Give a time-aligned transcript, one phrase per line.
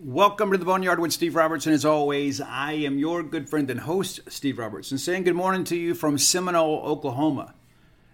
[0.00, 1.72] Welcome to the Boneyard with Steve Robertson.
[1.72, 5.76] As always, I am your good friend and host, Steve Robertson, saying good morning to
[5.76, 7.52] you from Seminole, Oklahoma.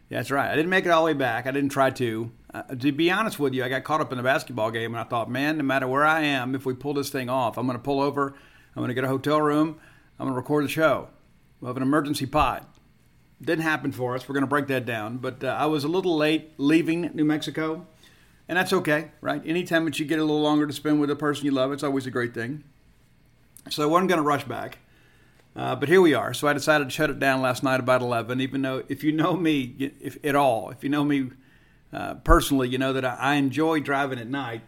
[0.08, 0.50] That's right.
[0.50, 1.46] I didn't make it all the way back.
[1.46, 2.32] I didn't try to.
[2.54, 4.98] Uh, to be honest with you, I got caught up in the basketball game, and
[4.98, 7.66] I thought, man, no matter where I am, if we pull this thing off, I'm
[7.66, 9.78] going to pull over, I'm going to get a hotel room,
[10.18, 11.10] I'm going to record the show.
[11.60, 12.64] We'll have an emergency pod.
[13.42, 14.26] Didn't happen for us.
[14.26, 15.18] We're going to break that down.
[15.18, 17.86] But uh, I was a little late leaving New Mexico.
[18.48, 19.42] And that's okay, right?
[19.44, 21.82] Anytime that you get a little longer to spend with a person you love, it's
[21.82, 22.64] always a great thing.
[23.70, 24.78] So I wasn't going to rush back.
[25.56, 26.34] Uh, but here we are.
[26.34, 29.12] So I decided to shut it down last night about 11, even though if you
[29.12, 31.30] know me if, at all, if you know me
[31.92, 34.62] uh, personally, you know that I, I, enjoy driving at night.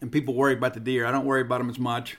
[0.00, 1.04] And people worry about the deer.
[1.04, 2.16] I don't worry about them as much.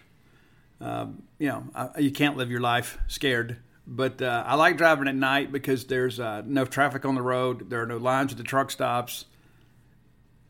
[0.82, 3.58] Um, you know, I, you can't live your life scared.
[3.88, 7.70] But uh, I like driving at night because there's uh, no traffic on the road.
[7.70, 9.26] There are no lines at the truck stops.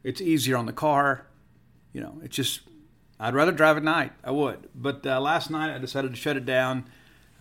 [0.03, 1.26] It's easier on the car.
[1.94, 2.62] You know, it's just,
[3.20, 4.13] I'd rather drive at night.
[4.23, 4.70] I would.
[4.75, 6.86] But uh, last night I decided to shut it down.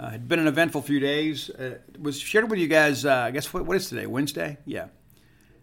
[0.00, 1.50] Uh, it had been an eventful few days.
[1.50, 4.06] Uh, was shared with you guys, uh, I guess, what, what is today?
[4.06, 4.59] Wednesday?
[4.65, 4.87] Yeah.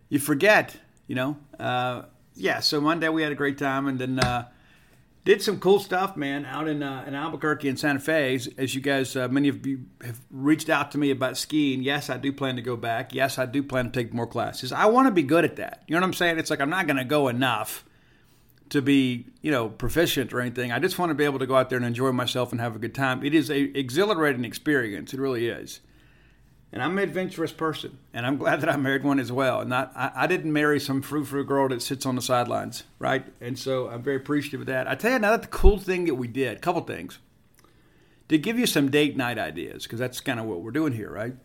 [0.10, 0.76] You forget,
[1.08, 1.38] you know.
[1.60, 2.04] Uh,
[2.36, 3.88] yeah, so Monday we had a great time.
[3.88, 4.50] And then uh,
[5.26, 8.36] did some cool stuff, man, out in uh, in Albuquerque and Santa Fe.
[8.36, 11.82] As, as you guys, uh, many of you have reached out to me about skiing.
[11.82, 13.14] Yes, I do plan to go back.
[13.14, 14.72] Yes, I do plan to take more classes.
[14.72, 15.84] I want to be good at that.
[15.88, 16.38] You know what I'm saying?
[16.38, 17.84] It's like I'm not going to go enough
[18.70, 20.72] to be, you know, proficient or anything.
[20.72, 22.76] I just want to be able to go out there and enjoy myself and have
[22.76, 23.24] a good time.
[23.24, 25.14] It is a exhilarating experience.
[25.14, 25.82] It really is
[26.76, 29.62] and I'm an adventurous person, and I'm glad that I married one as well.
[29.62, 32.84] And not, I, I didn't marry some frou frou girl that sits on the sidelines,
[33.00, 33.26] right?
[33.40, 34.86] And so I'm very appreciative of that.
[34.86, 37.20] I tell you another cool thing that we did, a couple things,
[38.28, 41.10] to give you some date night ideas, because that's kind of what we're doing here,
[41.10, 41.36] right?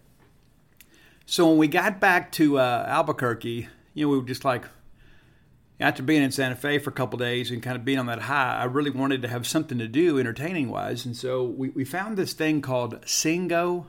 [1.27, 4.65] So when we got back to uh, Albuquerque, you know, we were just like,
[5.79, 8.23] after being in Santa Fe for a couple days and kind of being on that
[8.23, 11.07] high, I really wanted to have something to do entertaining wise.
[11.07, 13.87] And so we, we found this thing called Singo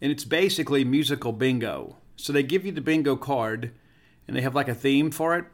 [0.00, 1.96] and it's basically musical bingo.
[2.16, 3.72] So they give you the bingo card,
[4.26, 5.44] and they have like a theme for it,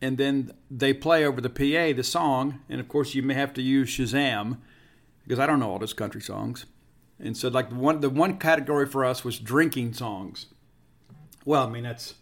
[0.00, 3.54] and then they play over the PA the song, and of course you may have
[3.54, 4.58] to use Shazam
[5.22, 6.66] because I don't know all those country songs.
[7.18, 10.46] And so like the one the one category for us was drinking songs.
[11.44, 12.14] Well, I mean that's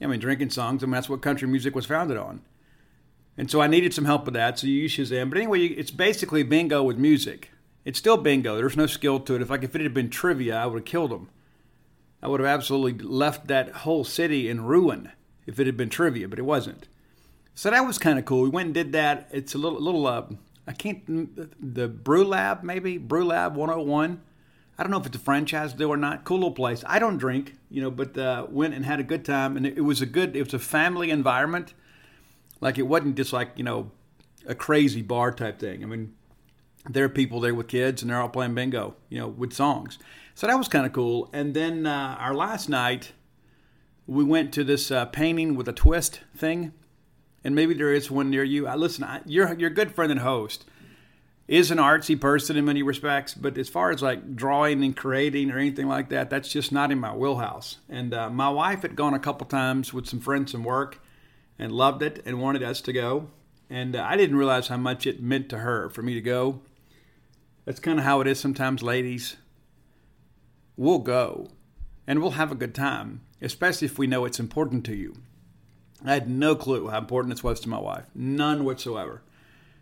[0.00, 0.82] I mean drinking songs.
[0.82, 2.42] I mean that's what country music was founded on.
[3.36, 5.28] And so I needed some help with that, so you use Shazam.
[5.28, 7.50] But anyway, it's basically bingo with music.
[7.84, 8.56] It's still bingo.
[8.56, 9.42] There's no skill to it.
[9.42, 11.28] If like if it had been trivia, I would have killed them.
[12.22, 15.12] I would have absolutely left that whole city in ruin
[15.46, 16.88] if it had been trivia, but it wasn't.
[17.54, 18.42] So that was kind of cool.
[18.42, 19.28] We went and did that.
[19.30, 20.24] It's a little little uh,
[20.66, 21.04] I can't
[21.74, 24.22] the Brew Lab maybe Brew Lab 101.
[24.76, 26.24] I don't know if it's a franchise deal or not.
[26.24, 26.82] Cool little place.
[26.86, 29.78] I don't drink, you know, but uh, went and had a good time, and it,
[29.78, 30.34] it was a good.
[30.34, 31.74] It was a family environment.
[32.60, 33.90] Like it wasn't just like you know
[34.46, 35.84] a crazy bar type thing.
[35.84, 36.14] I mean,
[36.88, 39.98] there are people there with kids and they're all playing bingo, you know, with songs.
[40.34, 41.30] So that was kind of cool.
[41.32, 43.12] And then uh, our last night,
[44.06, 46.72] we went to this uh, painting with a twist thing,
[47.42, 48.66] and maybe there is one near you.
[48.66, 49.04] I listen.
[49.04, 50.66] I, your your good friend and host
[51.46, 55.50] is an artsy person in many respects, but as far as like drawing and creating
[55.50, 57.78] or anything like that, that's just not in my wheelhouse.
[57.88, 61.00] And uh, my wife had gone a couple times with some friends from work
[61.58, 63.28] and loved it and wanted us to go.
[63.70, 66.60] And uh, I didn't realize how much it meant to her for me to go
[67.64, 69.36] that's kind of how it is sometimes, ladies.
[70.76, 71.48] We'll go
[72.06, 75.14] and we'll have a good time, especially if we know it's important to you.
[76.04, 79.22] I had no clue how important this was to my wife, none whatsoever.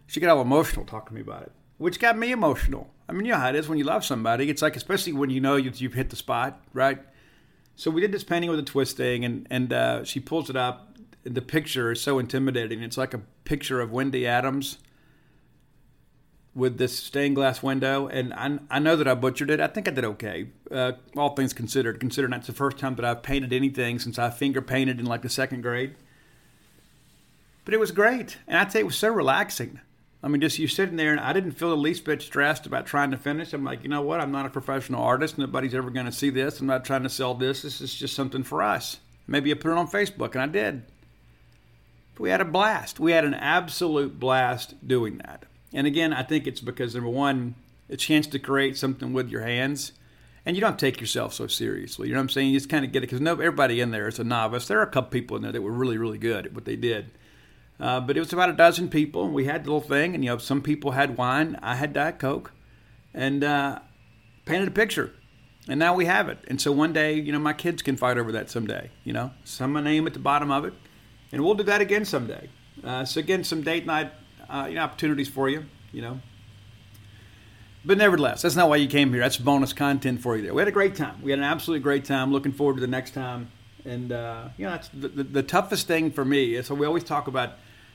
[0.06, 2.90] She got all emotional talking to me about it, which got me emotional.
[3.08, 4.48] I mean, you know how it is when you love somebody.
[4.48, 6.98] It's like, especially when you know you've hit the spot, right?
[7.74, 10.56] So we did this painting with a twist thing, and and uh, she pulls it
[10.56, 10.96] up.
[11.24, 12.82] The picture is so intimidating.
[12.82, 14.78] It's like a picture of Wendy Adams
[16.54, 19.60] with this stained glass window, and I, I know that I butchered it.
[19.60, 21.98] I think I did okay, uh, all things considered.
[21.98, 25.22] Considering that's the first time that I've painted anything since I finger painted in like
[25.22, 25.94] the second grade.
[27.64, 29.80] But it was great, and I'd say it was so relaxing.
[30.22, 32.86] I mean, just you sitting there, and I didn't feel the least bit stressed about
[32.86, 33.52] trying to finish.
[33.52, 34.20] I'm like, you know what?
[34.20, 35.36] I'm not a professional artist.
[35.36, 36.60] Nobody's ever going to see this.
[36.60, 37.62] I'm not trying to sell this.
[37.62, 38.98] This is just something for us.
[39.26, 40.82] Maybe I put it on Facebook, and I did.
[42.14, 43.00] But we had a blast.
[43.00, 45.44] We had an absolute blast doing that.
[45.72, 47.54] And again, I think it's because number one,
[47.88, 49.92] a chance to create something with your hands,
[50.44, 52.08] and you don't take yourself so seriously.
[52.08, 52.50] You know what I'm saying?
[52.50, 54.66] You just kind of get it because no, everybody in there is a novice.
[54.66, 56.76] There are a couple people in there that were really, really good at what they
[56.76, 57.10] did.
[57.80, 60.30] Uh, but it was about a dozen people, we had the little thing, and you
[60.30, 61.58] know, some people had wine.
[61.62, 62.52] I had Diet Coke,
[63.12, 63.80] and uh,
[64.44, 65.12] painted a picture,
[65.68, 66.38] and now we have it.
[66.46, 68.90] And so one day, you know, my kids can fight over that someday.
[69.04, 70.74] You know, some name at the bottom of it,
[71.32, 72.50] and we'll do that again someday.
[72.84, 74.12] Uh, so again, some date night
[74.52, 75.64] uh, you know, opportunities for you.
[75.92, 76.20] You know,
[77.84, 79.20] but nevertheless, that's not why you came here.
[79.20, 80.54] That's bonus content for you there.
[80.54, 81.20] We had a great time.
[81.20, 82.30] We had an absolutely great time.
[82.30, 83.50] Looking forward to the next time.
[83.84, 86.62] And, uh, you know, that's the, the, the, toughest thing for me.
[86.62, 87.54] So we always talk about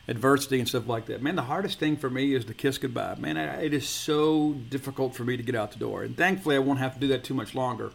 [0.09, 1.21] adversity and stuff like that.
[1.21, 3.15] Man, the hardest thing for me is to kiss goodbye.
[3.17, 6.03] Man, I, it is so difficult for me to get out the door.
[6.03, 7.93] And thankfully, I won't have to do that too much longer.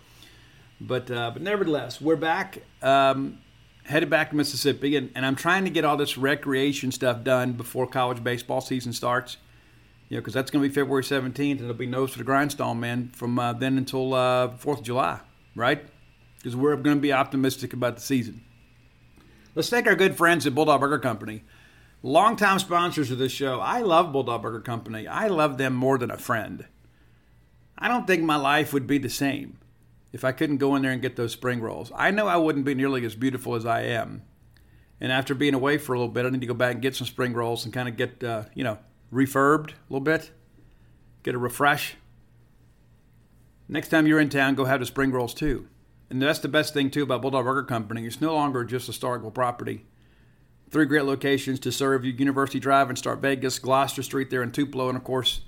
[0.80, 3.38] But, uh, but nevertheless, we're back, um,
[3.84, 4.96] headed back to Mississippi.
[4.96, 8.93] And, and I'm trying to get all this recreation stuff done before college baseball season
[8.93, 9.37] starts
[10.12, 12.25] you know, because that's going to be February 17th, and it'll be nose to the
[12.25, 15.20] grindstone, man, from uh, then until uh, 4th of July,
[15.56, 15.87] right?
[16.37, 18.44] Because we're going to be optimistic about the season.
[19.55, 21.44] Let's thank our good friends at Bulldog Burger Company,
[22.02, 23.58] longtime sponsors of this show.
[23.61, 25.06] I love Bulldog Burger Company.
[25.06, 26.67] I love them more than a friend.
[27.79, 29.56] I don't think my life would be the same
[30.12, 31.90] if I couldn't go in there and get those spring rolls.
[31.94, 34.22] I know I wouldn't be nearly as beautiful as I am.
[35.00, 36.94] And after being away for a little bit, I need to go back and get
[36.94, 38.78] some spring rolls and kind of get, uh, you know,
[39.12, 40.30] refurbed a little bit,
[41.22, 41.96] get a refresh.
[43.68, 45.66] Next time you're in town, go have the spring rolls too.
[46.10, 48.06] And that's the best thing too about Bulldog Burger Company.
[48.06, 49.86] It's no longer just a Starkville property.
[50.70, 54.52] Three great locations to serve you: University Drive in Start Vegas, Gloster Street there in
[54.52, 55.40] Tupelo, and of course,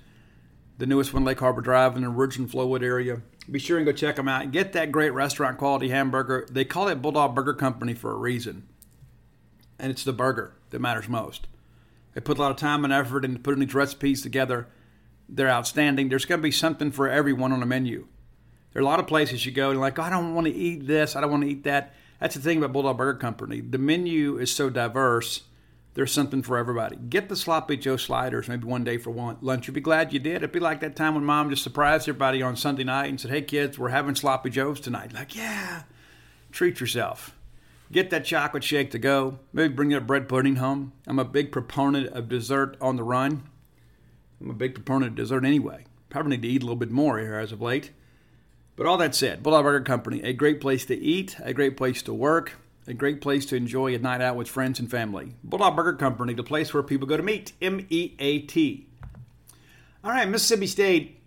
[0.79, 3.23] the newest one, Lake Harbor Drive in the Ridge and Flowood area.
[3.51, 4.51] Be sure and go check them out.
[4.53, 6.47] Get that great restaurant quality hamburger.
[6.51, 8.67] They call it Bulldog Burger Company for a reason,
[9.79, 11.47] and it's the burger that matters most.
[12.15, 14.69] They put a lot of time and effort into putting these recipes together.
[15.29, 16.09] They're outstanding.
[16.09, 18.07] There's going to be something for everyone on the menu.
[18.73, 20.53] There are a lot of places you go and like, oh, I don't want to
[20.53, 21.17] eat this.
[21.17, 21.95] I don't want to eat that.
[22.21, 23.61] That's the thing about Bulldog Burger Company.
[23.61, 25.43] The menu is so diverse.
[25.95, 26.97] There's something for everybody.
[26.97, 29.67] Get the sloppy Joe sliders maybe one day for lunch.
[29.67, 30.37] You'll be glad you did.
[30.37, 33.31] It'd be like that time when mom just surprised everybody on Sunday night and said,
[33.31, 35.85] "Hey kids, we're having sloppy joes tonight." Like, yeah,
[36.51, 37.37] treat yourself.
[37.93, 39.39] Get that chocolate shake to go.
[39.53, 40.93] Maybe bring that bread pudding home.
[41.07, 43.45] I'm a big proponent of dessert on the run.
[44.41, 45.85] I'm a big proponent of dessert anyway.
[46.11, 47.93] Probably need to eat a little bit more here as of late.
[48.75, 52.03] But all that said, Bulldog Burger Company, a great place to eat, a great place
[52.03, 52.55] to work,
[52.87, 55.35] a great place to enjoy a night out with friends and family.
[55.43, 57.53] Bulldog Burger Company, the place where people go to meet.
[57.63, 58.87] M E A T.
[60.03, 61.21] All right, Mississippi State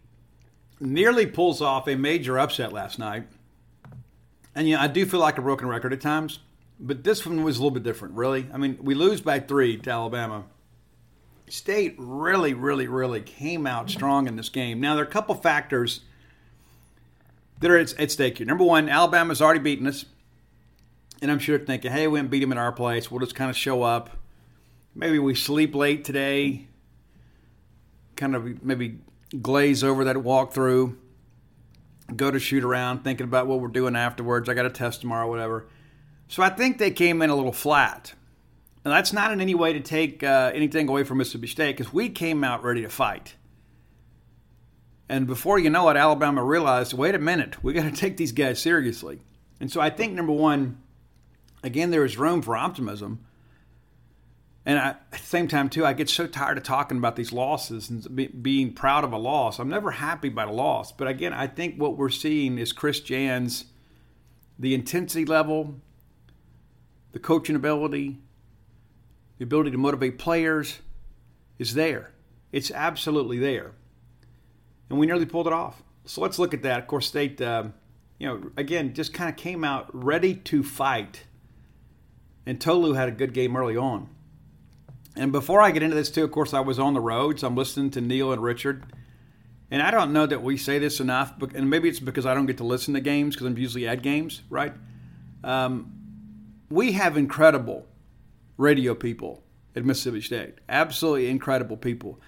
[0.79, 3.27] nearly pulls off a major upset last night.
[4.53, 6.39] And, know, I do feel like a broken record at times.
[6.79, 8.47] But this one was a little bit different, really.
[8.53, 10.43] I mean, we lose by three to Alabama.
[11.49, 14.79] State really, really, really came out strong in this game.
[14.79, 16.01] Now, there are a couple factors
[17.61, 18.45] that are at, stake here.
[18.45, 20.05] Number one, Alabama's already beaten us.
[21.21, 23.09] And I'm sure thinking, hey, we didn't beat them in our place.
[23.09, 24.11] We'll just kind of show up.
[24.93, 26.67] Maybe we sleep late today.
[28.15, 28.99] Kind of maybe
[29.41, 30.95] glaze over that walkthrough.
[32.15, 34.47] Go to shoot around thinking about what we're doing afterwards.
[34.47, 35.67] I got a test tomorrow, whatever.
[36.27, 38.13] So I think they came in a little flat.
[38.85, 41.91] And that's not in any way to take uh, anything away from Mississippi State because
[41.91, 43.35] we came out ready to fight.
[45.09, 48.31] And before you know it, Alabama realized wait a minute, we got to take these
[48.31, 49.21] guys seriously.
[49.59, 50.77] And so I think, number one,
[51.63, 53.25] again, there is room for optimism.
[54.65, 57.31] And I, at the same time, too, I get so tired of talking about these
[57.31, 59.59] losses and be, being proud of a loss.
[59.59, 60.91] I'm never happy about a loss.
[60.91, 63.65] But again, I think what we're seeing is Chris Jans,
[64.59, 65.75] the intensity level,
[67.13, 68.17] the coaching ability,
[69.37, 70.79] the ability to motivate players
[71.57, 72.11] is there.
[72.51, 73.71] It's absolutely there.
[74.89, 75.81] And we nearly pulled it off.
[76.05, 76.79] So let's look at that.
[76.79, 77.65] Of course, State, uh,
[78.19, 81.23] you know, again, just kind of came out ready to fight.
[82.47, 84.07] And Tolu had a good game early on.
[85.17, 87.47] And before I get into this, too, of course, I was on the road, so
[87.47, 88.85] I'm listening to Neil and Richard.
[89.69, 92.45] And I don't know that we say this enough, and maybe it's because I don't
[92.45, 94.73] get to listen to games because I'm usually at games, right?
[95.43, 95.91] Um,
[96.69, 97.85] we have incredible
[98.55, 99.43] radio people
[99.75, 100.55] at Mississippi State.
[100.69, 102.21] Absolutely incredible people.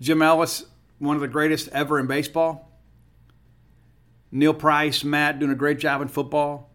[0.00, 0.64] Jim Ellis,
[0.98, 2.72] one of the greatest ever in baseball.
[4.32, 6.70] Neil Price, Matt doing a great job in football.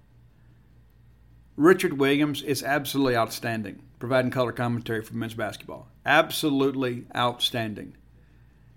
[1.60, 5.90] Richard Williams is absolutely outstanding, providing color commentary for men's basketball.
[6.06, 7.98] Absolutely outstanding.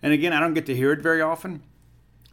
[0.02, 1.62] And again, I don't get to hear it very often,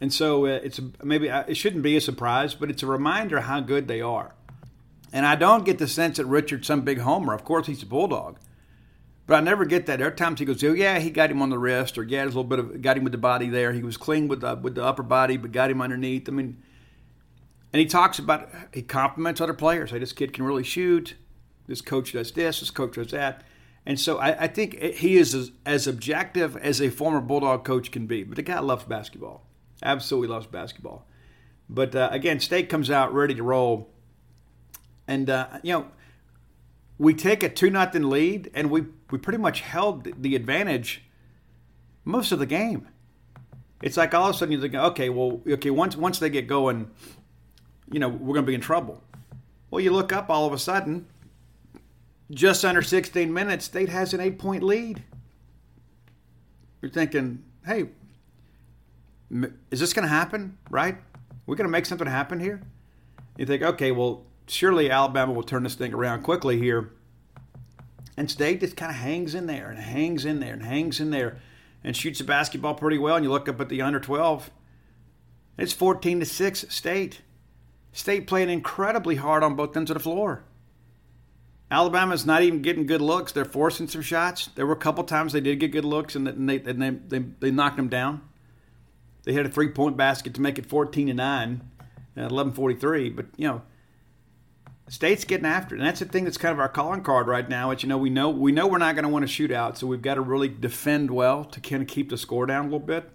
[0.00, 3.60] and so uh, it's maybe it shouldn't be a surprise, but it's a reminder how
[3.60, 4.34] good they are.
[5.12, 7.32] And I don't get the sense that Richard's some big homer.
[7.32, 8.36] Of course, he's a bulldog.
[9.28, 10.00] But I never get that.
[10.00, 12.24] There are times he goes, "Oh yeah, he got him on the wrist, or yeah,
[12.24, 13.72] a little bit of got him with the body there.
[13.72, 16.60] He was clean with the with the upper body, but got him underneath." I mean,
[17.72, 19.90] and he talks about he compliments other players.
[19.90, 21.14] Hey, this kid can really shoot.
[21.66, 22.60] This coach does this.
[22.60, 23.44] This coach does that.
[23.86, 27.90] And so I, I think he is as, as objective as a former bulldog coach
[27.90, 28.24] can be.
[28.24, 29.46] But the guy loves basketball.
[29.82, 31.06] Absolutely loves basketball.
[31.68, 33.90] But uh, again, State comes out ready to roll
[35.10, 35.86] and, uh, you know,
[36.96, 41.02] we take a 2 nothing lead and we we pretty much held the advantage
[42.04, 42.86] most of the game.
[43.82, 46.46] It's like all of a sudden you think, okay, well, okay, once once they get
[46.46, 46.90] going,
[47.90, 49.02] you know, we're going to be in trouble.
[49.70, 51.06] Well, you look up all of a sudden,
[52.30, 55.02] just under 16 minutes, State has an eight point lead.
[56.80, 57.88] You're thinking, hey,
[59.70, 60.58] is this going to happen?
[60.70, 60.96] Right?
[61.46, 62.62] We're going to make something happen here.
[63.36, 66.92] You think, okay, well, surely Alabama will turn this thing around quickly here.
[68.16, 71.10] And State just kind of hangs in there and hangs in there and hangs in
[71.10, 71.38] there
[71.82, 73.16] and shoots the basketball pretty well.
[73.16, 74.50] And you look up at the under 12,
[75.56, 77.20] it's 14 to 6 State.
[77.92, 80.44] State playing incredibly hard on both ends of the floor.
[81.70, 83.32] Alabama's not even getting good looks.
[83.32, 84.48] They're forcing some shots.
[84.54, 87.24] There were a couple times they did get good looks and they, and they, they,
[87.38, 88.22] they knocked them down.
[89.24, 91.70] They had a three point basket to make it 14 to 9
[92.16, 93.14] uh, at 11:43.
[93.14, 93.62] But you know,
[94.88, 97.48] State's getting after it, and that's the thing that's kind of our calling card right
[97.48, 97.70] now.
[97.70, 99.78] Is you know we know we know we're not going to want to shoot out,
[99.78, 102.68] so we've got to really defend well to kind of keep the score down a
[102.68, 103.10] little bit.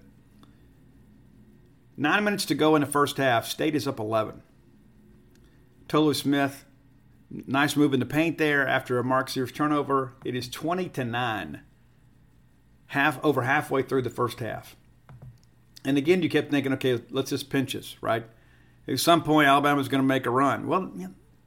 [1.97, 3.47] Nine minutes to go in the first half.
[3.47, 4.41] State is up 11.
[5.87, 6.65] Tolu Smith,
[7.29, 10.13] nice move in the paint there after a Mark Sears turnover.
[10.23, 11.61] It is 20 to nine.
[12.87, 14.75] Half over halfway through the first half.
[15.83, 18.25] And again, you kept thinking, okay, let's just pinch us, right?
[18.87, 20.67] At some point, Alabama's going to make a run.
[20.67, 20.91] Well,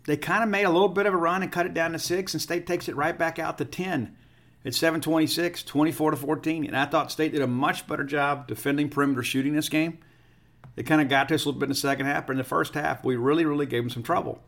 [0.06, 1.98] they kind of made a little bit of a run and cut it down to
[1.98, 4.16] six, and State takes it right back out to 10.
[4.64, 6.66] It's 726, 24 to 14.
[6.66, 9.98] And I thought State did a much better job defending perimeter shooting this game.
[10.78, 12.38] They kind of got to us a little bit in the second half, but in
[12.38, 14.40] the first half, we really, really gave them some trouble.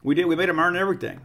[0.00, 0.26] We did.
[0.26, 1.22] We made them earn everything.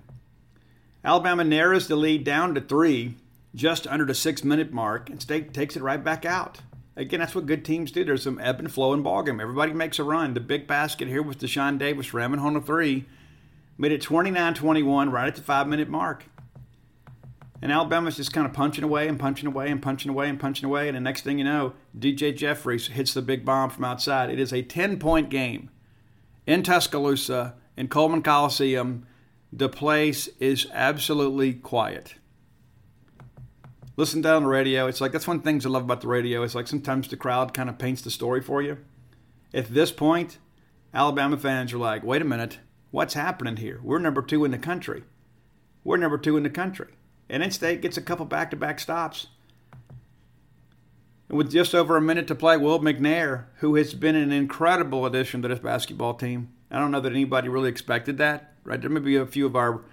[1.06, 3.18] Alabama narrows the lead down to three,
[3.54, 6.62] just under the six-minute mark, and State takes it right back out.
[6.96, 8.04] Again, that's what good teams do.
[8.04, 9.39] There's some ebb and flow in ballgame.
[9.39, 10.34] Everybody makes a run.
[10.34, 13.06] The big basket here with Dashawn Davis ramming home a three
[13.78, 16.25] made it 29-21 right at the five-minute mark.
[17.62, 20.66] And Alabama's just kind of punching away and punching away and punching away and punching
[20.66, 20.88] away.
[20.88, 24.30] And the next thing you know, DJ Jeffries hits the big bomb from outside.
[24.30, 25.70] It is a 10 point game
[26.48, 29.06] in Tuscaloosa, in Coleman Coliseum.
[29.51, 32.16] The place is absolutely quiet
[34.00, 34.88] listen down the radio.
[34.88, 36.42] It's like that's one of the things I love about the radio.
[36.42, 38.78] It's like sometimes the crowd kind of paints the story for you.
[39.54, 40.38] At this point,
[40.94, 42.60] Alabama fans are like, wait a minute,
[42.92, 43.82] what's happening here?
[43.84, 45.04] We're number two in the country.
[45.84, 46.94] We're number two in the country.
[47.30, 49.28] And then State gets a couple back to back stops.
[51.30, 55.06] And with just over a minute to play, Will McNair, who has been an incredible
[55.06, 56.52] addition to this basketball team.
[56.72, 58.82] I don't know that anybody really expected that, right?
[58.82, 59.84] There may be a few of our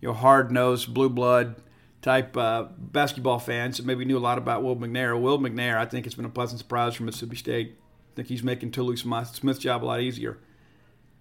[0.00, 1.56] you know, hard nosed, blue blood
[2.00, 5.20] type uh, basketball fans that maybe knew a lot about Will McNair.
[5.20, 7.78] Will McNair, I think it's been a pleasant surprise for Mississippi State.
[8.12, 10.38] I think he's making Tolu Smith's job a lot easier.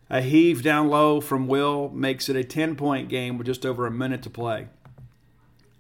[0.10, 3.88] A heave down low from Will makes it a 10 point game with just over
[3.88, 4.68] a minute to play.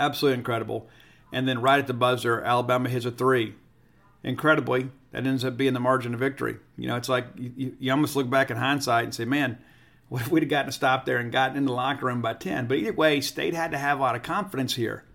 [0.04, 0.90] Absolutely incredible.
[1.32, 3.56] And then right at the buzzer, Alabama hits a three.
[4.24, 6.58] Incredibly, that ends up being the margin of victory.
[6.78, 9.58] You know, it's like you, you almost look back in hindsight and say, man,
[10.10, 12.34] what if we'd have gotten to stop there and gotten in the locker room by
[12.34, 12.68] 10?
[12.68, 15.06] But either way, State had to have a lot of confidence here.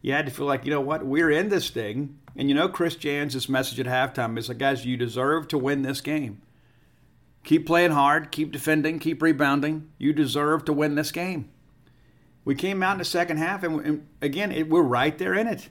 [0.00, 2.18] You had to feel like, you know what, we're in this thing.
[2.36, 5.82] And you know, Chris Jans' message at halftime is like, guys, you deserve to win
[5.82, 6.42] this game.
[7.44, 9.90] Keep playing hard, keep defending, keep rebounding.
[9.98, 11.50] You deserve to win this game.
[12.44, 15.46] We came out in the second half, and, and again, it, we're right there in
[15.46, 15.68] it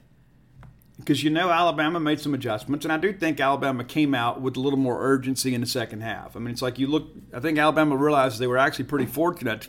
[0.97, 4.55] because you know Alabama made some adjustments, and I do think Alabama came out with
[4.55, 6.35] a little more urgency in the second half.
[6.35, 7.09] I mean, it's like you look.
[7.33, 9.67] I think Alabama realized they were actually pretty fortunate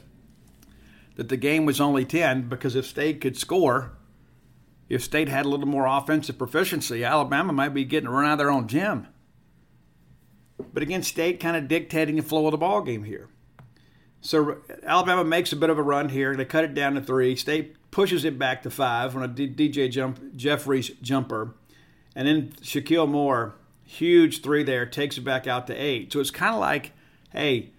[1.16, 3.92] that the game was only ten because if State could score,
[4.88, 8.38] if State had a little more offensive proficiency, Alabama might be getting run out of
[8.38, 9.08] their own gym.
[10.72, 13.28] But again, State kind of dictating the flow of the ball game here.
[14.22, 16.34] So Alabama makes a bit of a run here.
[16.36, 17.34] They cut it down to three.
[17.34, 21.54] State pushes it back to five on a DJ jump, Jeffries jumper.
[22.14, 26.12] And then Shakeel Moore, huge three there, takes it back out to eight.
[26.12, 26.92] So it's kind of like,
[27.30, 27.70] hey,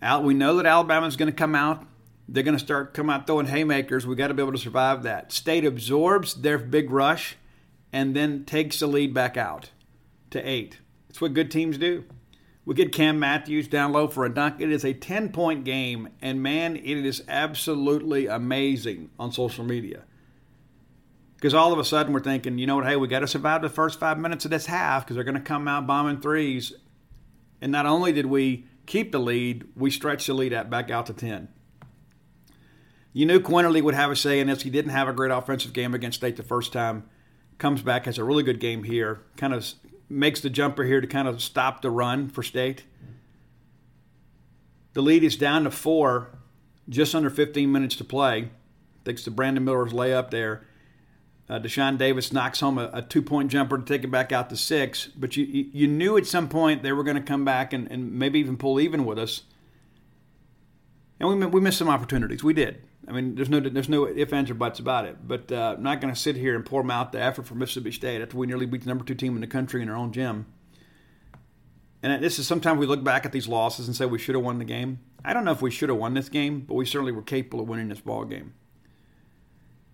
[0.00, 1.84] Al, we know that Alabama's going to come out.
[2.28, 4.06] They're going to start come out throwing haymakers.
[4.06, 5.32] We got to be able to survive that.
[5.32, 7.36] State absorbs their big rush
[7.92, 9.70] and then takes the lead back out
[10.30, 10.78] to eight.
[11.08, 12.04] That's what good teams do.
[12.66, 14.60] We get Cam Matthews down low for a dunk.
[14.60, 20.04] It is a 10 point game, and man, it is absolutely amazing on social media.
[21.36, 23.60] Because all of a sudden we're thinking, you know what, hey, we got to survive
[23.60, 26.72] the first five minutes of this half because they're going to come out bombing threes.
[27.60, 31.04] And not only did we keep the lead, we stretched the lead out, back out
[31.06, 31.48] to 10.
[33.12, 34.62] You knew Quinerly would have a say in this.
[34.62, 37.04] He didn't have a great offensive game against State the first time.
[37.58, 39.20] Comes back, has a really good game here.
[39.36, 39.70] Kind of
[40.14, 42.84] makes the jumper here to kind of stop the run for State.
[44.94, 46.38] The lead is down to four,
[46.88, 48.50] just under 15 minutes to play.
[49.04, 50.66] Thanks to Brandon Miller's layup there.
[51.48, 54.48] Uh, Dashawn Davis knocks home a, a two point jumper to take it back out
[54.48, 57.72] to six, but you, you knew at some point they were going to come back
[57.74, 59.42] and, and maybe even pull even with us.
[61.20, 62.42] And we, we missed some opportunities.
[62.42, 62.82] We did.
[63.06, 65.26] I mean, there's no there's no ifs, ands, or buts about it.
[65.26, 67.92] But uh, I'm not going to sit here and pour out the effort for Mississippi
[67.92, 70.12] State after we nearly beat the number two team in the country in our own
[70.12, 70.46] gym.
[72.02, 74.44] And this is sometimes we look back at these losses and say we should have
[74.44, 75.00] won the game.
[75.24, 77.60] I don't know if we should have won this game, but we certainly were capable
[77.60, 78.52] of winning this ball game.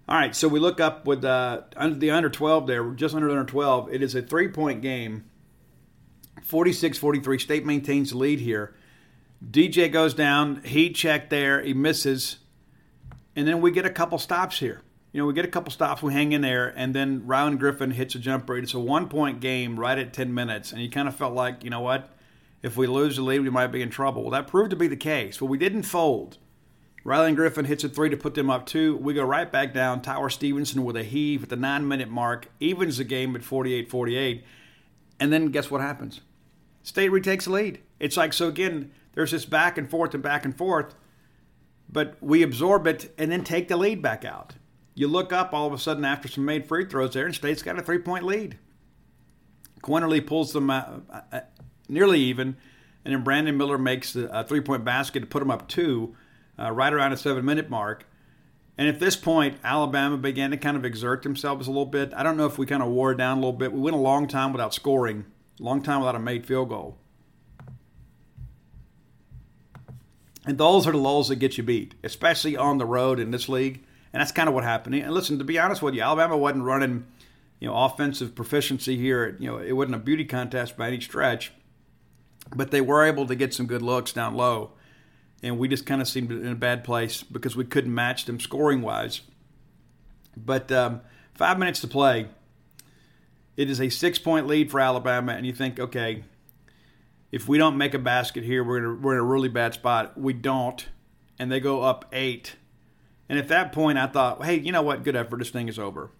[0.08, 3.32] All right, so we look up with uh, the under 12 there, just under the
[3.32, 3.94] under 12.
[3.94, 5.30] It is a three point game,
[6.42, 7.38] 46 43.
[7.38, 8.74] State maintains the lead here.
[9.48, 12.38] DJ goes down, he checked there, he misses,
[13.36, 14.82] and then we get a couple stops here.
[15.12, 17.90] You know, we get a couple stops, we hang in there, and then Ryan Griffin
[17.90, 18.56] hits a jump jumper.
[18.56, 21.64] It's a one point game right at 10 minutes, and you kind of felt like,
[21.64, 22.10] you know what?
[22.62, 24.22] If we lose the lead, we might be in trouble.
[24.22, 26.38] Well, that proved to be the case, but we didn't fold.
[27.04, 28.96] Rylan Griffen hits a three to put them up two.
[28.98, 30.02] We go right back down.
[30.02, 33.90] Tyler Stevenson with a heave at the nine minute mark, evens the game at 48
[33.90, 34.44] 48.
[35.18, 36.20] And then guess what happens?
[36.82, 37.80] State retakes the lead.
[37.98, 40.94] It's like, so again, there's this back and forth and back and forth,
[41.92, 44.54] but we absorb it and then take the lead back out.
[44.94, 47.62] You look up all of a sudden after some made free throws there, and State's
[47.62, 48.58] got a three point lead.
[49.82, 50.84] Quinerly pulls them uh,
[51.32, 51.40] uh,
[51.88, 52.56] nearly even,
[53.04, 56.14] and then Brandon Miller makes a three point basket to put them up two,
[56.58, 58.06] uh, right around a seven minute mark.
[58.76, 62.12] And at this point, Alabama began to kind of exert themselves a little bit.
[62.14, 63.72] I don't know if we kind of wore down a little bit.
[63.72, 65.26] We went a long time without scoring,
[65.58, 66.98] long time without a made field goal.
[70.50, 73.48] And those are the lulls that get you beat, especially on the road in this
[73.48, 73.84] league.
[74.12, 74.96] And that's kind of what happened.
[74.96, 77.06] And listen, to be honest with you, Alabama wasn't running,
[77.60, 79.36] you know, offensive proficiency here.
[79.38, 81.52] You know, it wasn't a beauty contest by any stretch,
[82.52, 84.72] but they were able to get some good looks down low.
[85.40, 88.40] And we just kind of seemed in a bad place because we couldn't match them
[88.40, 89.20] scoring wise.
[90.36, 91.00] But um,
[91.34, 92.26] five minutes to play.
[93.56, 96.24] It is a six point lead for Alabama, and you think, okay,
[97.32, 99.74] if we don't make a basket here, we're in a, we're in a really bad
[99.74, 100.18] spot.
[100.18, 100.88] We don't,
[101.38, 102.56] and they go up eight.
[103.28, 105.04] And at that point, I thought, hey, you know what?
[105.04, 105.38] Good effort.
[105.38, 106.10] This thing is over.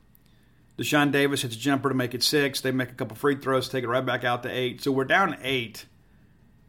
[0.79, 2.61] Dashawn Davis hits a jumper to make it six.
[2.61, 4.81] They make a couple free throws, take it right back out to eight.
[4.83, 5.85] So we're down eight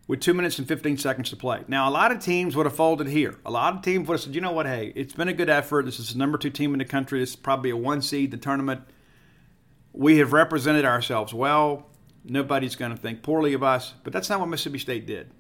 [0.07, 1.63] with two minutes and 15 seconds to play.
[1.69, 3.39] Now, a lot of teams would have folded here.
[3.45, 4.65] A lot of teams would have said, you know what?
[4.65, 5.85] Hey, it's been a good effort.
[5.85, 7.19] This is the number two team in the country.
[7.19, 8.81] This is probably a one seed, the tournament.
[9.93, 11.87] We have represented ourselves well.
[12.23, 15.31] Nobody's going to think poorly of us, but that's not what Mississippi State did.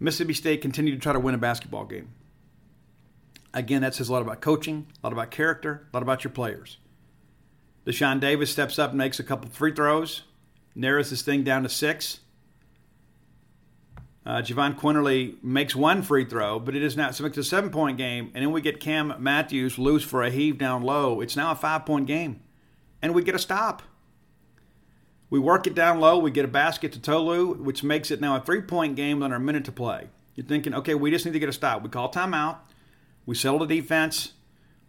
[0.00, 2.10] Mississippi State continued to try to win a basketball game.
[3.52, 6.32] Again, that says a lot about coaching, a lot about character, a lot about your
[6.32, 6.78] players.
[7.86, 10.22] Dashawn Davis steps up and makes a couple free throws,
[10.74, 12.20] narrows this thing down to six.
[14.26, 17.70] Uh, Jahvon Quinerly makes one free throw, but it is now so it's a seven
[17.70, 21.20] point game, and then we get Cam Matthews loose for a heave down low.
[21.20, 22.40] It's now a five point game,
[23.02, 23.82] and we get a stop.
[25.30, 26.18] We work it down low.
[26.18, 29.36] We get a basket to Tolu, which makes it now a three point game under
[29.36, 30.08] a minute to play.
[30.34, 31.82] You're thinking, okay, we just need to get a stop.
[31.82, 32.58] We call timeout.
[33.26, 34.32] We settle the defense.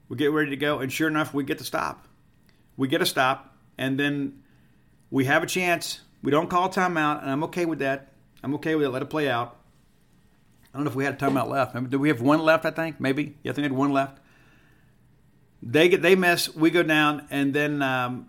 [0.10, 0.80] We get ready to go.
[0.80, 2.08] And sure enough, we get the stop.
[2.78, 3.56] We get a stop.
[3.78, 4.44] And then
[5.10, 6.02] we have a chance.
[6.22, 7.22] We don't call timeout.
[7.22, 8.12] And I'm okay with that.
[8.44, 8.90] I'm okay with it.
[8.90, 9.58] Let it play out.
[10.74, 11.90] I don't know if we had a timeout left.
[11.90, 13.00] Do we have one left, I think?
[13.00, 13.38] Maybe.
[13.44, 14.20] Yeah, I think we had one left.
[15.64, 16.54] They get they miss.
[16.54, 17.28] We go down.
[17.30, 17.82] And then.
[17.82, 18.28] Um,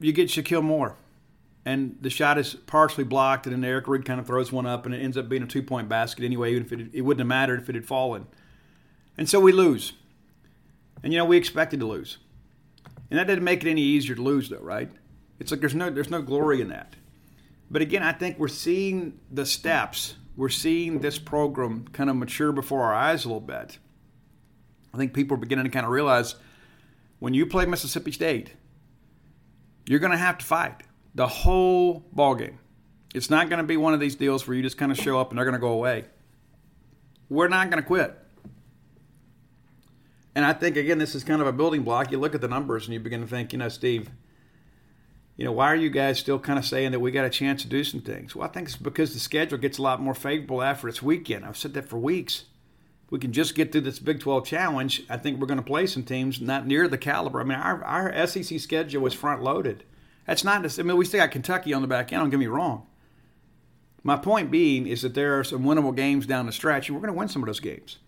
[0.00, 0.96] you get Shakeel Moore.
[1.64, 4.86] And the shot is partially blocked, and then Eric Reed kind of throws one up,
[4.86, 7.20] and it ends up being a two point basket anyway, even if it, it wouldn't
[7.20, 8.26] have mattered if it had fallen.
[9.18, 9.92] And so we lose.
[11.02, 12.18] And you know, we expected to lose.
[13.10, 14.90] And that didn't make it any easier to lose, though, right?
[15.38, 16.94] It's like there's no, there's no glory in that.
[17.70, 20.14] But again, I think we're seeing the steps.
[20.36, 23.78] We're seeing this program kind of mature before our eyes a little bit.
[24.94, 26.36] I think people are beginning to kind of realize
[27.18, 28.54] when you play Mississippi State,
[29.88, 30.82] you're going to have to fight
[31.14, 32.58] the whole ball game.
[33.14, 35.18] It's not going to be one of these deals where you just kind of show
[35.18, 36.04] up and they're going to go away.
[37.30, 38.16] We're not going to quit.
[40.34, 42.12] And I think again, this is kind of a building block.
[42.12, 44.10] You look at the numbers and you begin to think, you know, Steve,
[45.36, 47.62] you know, why are you guys still kind of saying that we got a chance
[47.62, 48.36] to do some things?
[48.36, 51.46] Well, I think it's because the schedule gets a lot more favorable after it's weekend.
[51.46, 52.44] I've said that for weeks.
[53.10, 55.86] We can just get through this Big 12 challenge, I think we're going to play
[55.86, 57.40] some teams not near the caliber.
[57.40, 59.84] I mean, our, our SEC schedule was front loaded.
[60.26, 62.46] That's not, I mean, we still got Kentucky on the back end, don't get me
[62.46, 62.86] wrong.
[64.02, 67.00] My point being is that there are some winnable games down the stretch, and we're
[67.00, 67.98] going to win some of those games.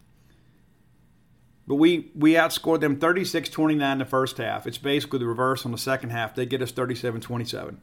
[1.66, 4.66] But we, we outscored them 36 29 in the first half.
[4.66, 6.34] It's basically the reverse on the second half.
[6.34, 7.80] They get us 37 27.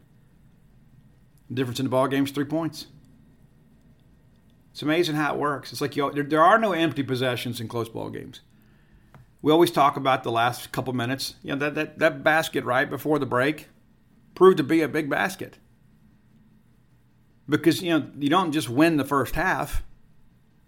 [1.50, 2.88] The difference in the ball game is three points.
[4.78, 5.72] It's amazing how it works.
[5.72, 8.42] It's like you, there, there are no empty possessions in close ball games.
[9.42, 11.34] we always talk about the last couple minutes.
[11.42, 13.70] You know, that, that, that basket right before the break
[14.36, 15.58] proved to be a big basket.
[17.50, 19.82] Because, you know, you don't just win the first half.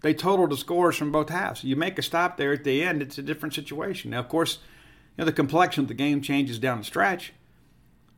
[0.00, 1.62] They total the scores from both halves.
[1.62, 4.10] You make a stop there at the end, it's a different situation.
[4.10, 4.58] Now, of course,
[5.16, 7.32] you know, the complexion of the game changes down the stretch.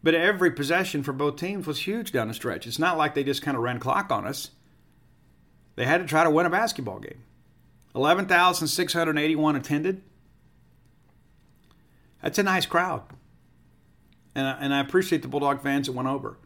[0.03, 2.67] But every possession for both teams was huge down the stretch.
[2.67, 4.53] It's not like they just kind of ran clock on us.
[5.75, 7.23] They had to try to win a basketball game.
[7.95, 10.03] 11,681 attended.
[12.23, 13.03] That's a nice crowd.
[14.35, 16.39] And I, and I appreciate the Bulldog fans that went over.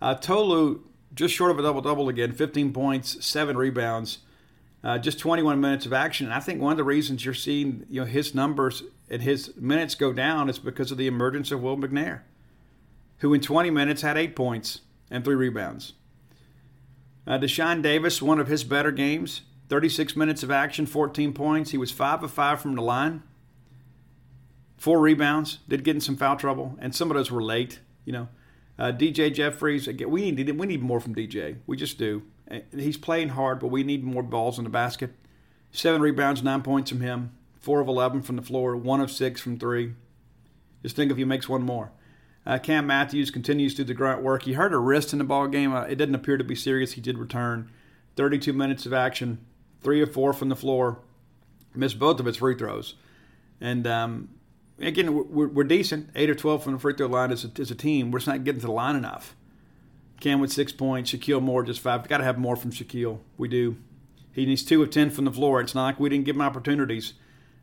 [0.00, 0.80] Uh, Tolu,
[1.14, 4.18] just short of a double double again 15 points, seven rebounds,
[4.82, 6.26] uh, just 21 minutes of action.
[6.26, 9.54] And I think one of the reasons you're seeing you know his numbers and his
[9.56, 12.20] minutes go down is because of the emergence of Will McNair,
[13.18, 15.94] who in 20 minutes had eight points and three rebounds.
[17.28, 21.72] Uh, Dashawn Davis, one of his better games, 36 minutes of action, 14 points.
[21.72, 23.22] He was 5 of 5 from the line.
[24.78, 27.80] Four rebounds, did get in some foul trouble, and some of those were late.
[28.06, 28.28] You know,
[28.78, 31.58] uh, DJ Jeffries, again, we need we need more from DJ.
[31.66, 32.22] We just do.
[32.74, 35.10] He's playing hard, but we need more balls in the basket.
[35.70, 37.32] Seven rebounds, nine points from him.
[37.60, 38.76] Four of eleven from the floor.
[38.76, 39.94] One of six from three.
[40.82, 41.90] Just think if he makes one more.
[42.48, 44.44] Uh, Cam Matthews continues to do the grunt work.
[44.44, 45.74] He hurt a wrist in the ball game.
[45.74, 46.92] Uh, it didn't appear to be serious.
[46.92, 47.70] He did return.
[48.16, 49.44] 32 minutes of action,
[49.82, 50.98] three of four from the floor.
[51.74, 52.94] Missed both of his free throws.
[53.60, 54.30] And um,
[54.80, 56.08] again, we're, we're, decent.
[56.14, 58.10] Eight or 12 from the free throw line as a, as a team.
[58.10, 59.36] We're just not getting to the line enough.
[60.18, 61.12] Cam with six points.
[61.12, 62.08] Shakeel Moore just five.
[62.08, 63.18] Got to have more from Shakeel.
[63.36, 63.76] We do.
[64.32, 65.60] He needs two of 10 from the floor.
[65.60, 67.12] It's not like we didn't give him opportunities.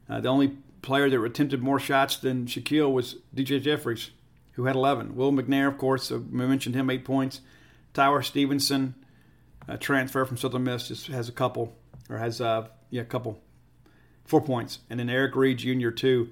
[0.08, 4.12] Uh, the only player that attempted more shots than Shakeel was DJ Jeffries,
[4.56, 5.16] who had 11.
[5.16, 7.42] Will McNair, of course, we mentioned him, eight points.
[7.94, 8.96] Tyler Stevenson,
[9.68, 11.76] a transfer from Southern Miss, just has a couple,
[12.10, 13.40] or has uh, yeah, a couple,
[14.26, 14.80] four points.
[14.90, 16.30] And then Eric Reed Jr., too.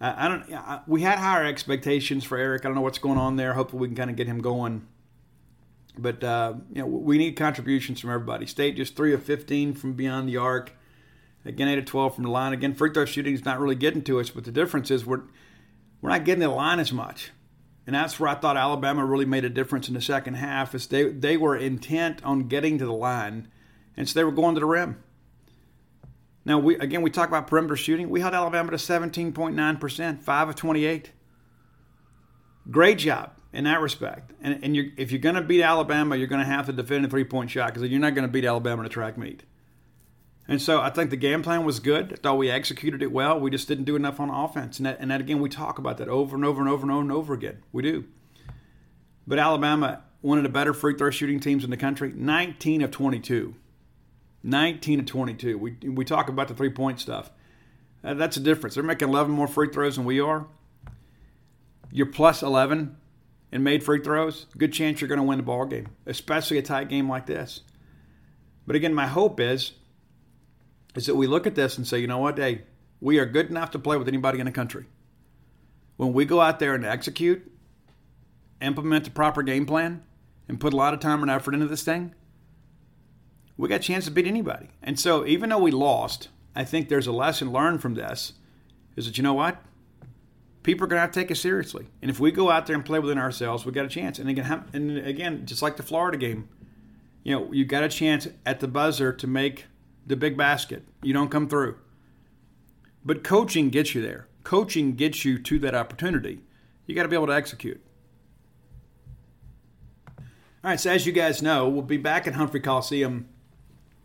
[0.00, 0.52] Uh, I don't.
[0.52, 2.64] I, we had higher expectations for Eric.
[2.64, 3.54] I don't know what's going on there.
[3.54, 4.86] Hopefully, we can kind of get him going.
[5.98, 8.46] But uh, you know, we need contributions from everybody.
[8.46, 10.72] State just three of 15 from beyond the arc.
[11.46, 12.52] Again, eight of 12 from the line.
[12.52, 14.28] Again, free throw shooting is not really getting to us.
[14.28, 15.22] But the difference is we're
[16.02, 17.30] we're not getting the line as much.
[17.86, 20.74] And that's where I thought Alabama really made a difference in the second half.
[20.74, 23.48] Is they they were intent on getting to the line,
[23.96, 25.02] and so they were going to the rim.
[26.44, 28.08] Now, we again, we talk about perimeter shooting.
[28.08, 31.12] We held Alabama to 17.9%, 5 of 28.
[32.70, 34.32] Great job in that respect.
[34.40, 37.04] And, and you're, if you're going to beat Alabama, you're going to have to defend
[37.04, 39.44] a three point shot because you're not going to beat Alabama in a track meet.
[40.48, 42.12] And so I think the game plan was good.
[42.12, 43.40] I thought we executed it well.
[43.40, 44.78] We just didn't do enough on offense.
[44.78, 46.92] And that, and that again, we talk about that over and over and over and
[46.92, 47.62] over and over again.
[47.72, 48.04] We do.
[49.26, 52.92] But Alabama, one of the better free throw shooting teams in the country, 19 of
[52.92, 53.54] 22.
[54.44, 55.58] 19 to 22.
[55.58, 57.30] We, we talk about the three point stuff.
[58.04, 58.74] Uh, that's a difference.
[58.76, 60.46] They're making 11 more free throws than we are.
[61.90, 62.96] You're plus 11
[63.50, 64.46] and made free throws.
[64.56, 67.62] Good chance you're going to win the ball game, especially a tight game like this.
[68.66, 69.72] But again, my hope is
[70.96, 72.62] is that we look at this and say, you know what, hey,
[73.00, 74.86] we are good enough to play with anybody in the country.
[75.96, 77.50] When we go out there and execute,
[78.60, 80.02] implement the proper game plan,
[80.48, 82.14] and put a lot of time and effort into this thing,
[83.56, 84.68] we got a chance to beat anybody.
[84.82, 88.34] And so even though we lost, I think there's a lesson learned from this
[88.96, 89.62] is that you know what?
[90.62, 91.86] People are going to have to take us seriously.
[92.02, 94.18] And if we go out there and play within ourselves, we got a chance.
[94.18, 96.48] And again, and again, just like the Florida game,
[97.22, 99.66] you know, you got a chance at the buzzer to make
[100.06, 100.84] the big basket.
[101.02, 101.76] You don't come through.
[103.04, 104.28] But coaching gets you there.
[104.44, 106.40] Coaching gets you to that opportunity.
[106.86, 107.80] You got to be able to execute.
[110.18, 113.28] All right, so as you guys know, we'll be back at Humphrey Coliseum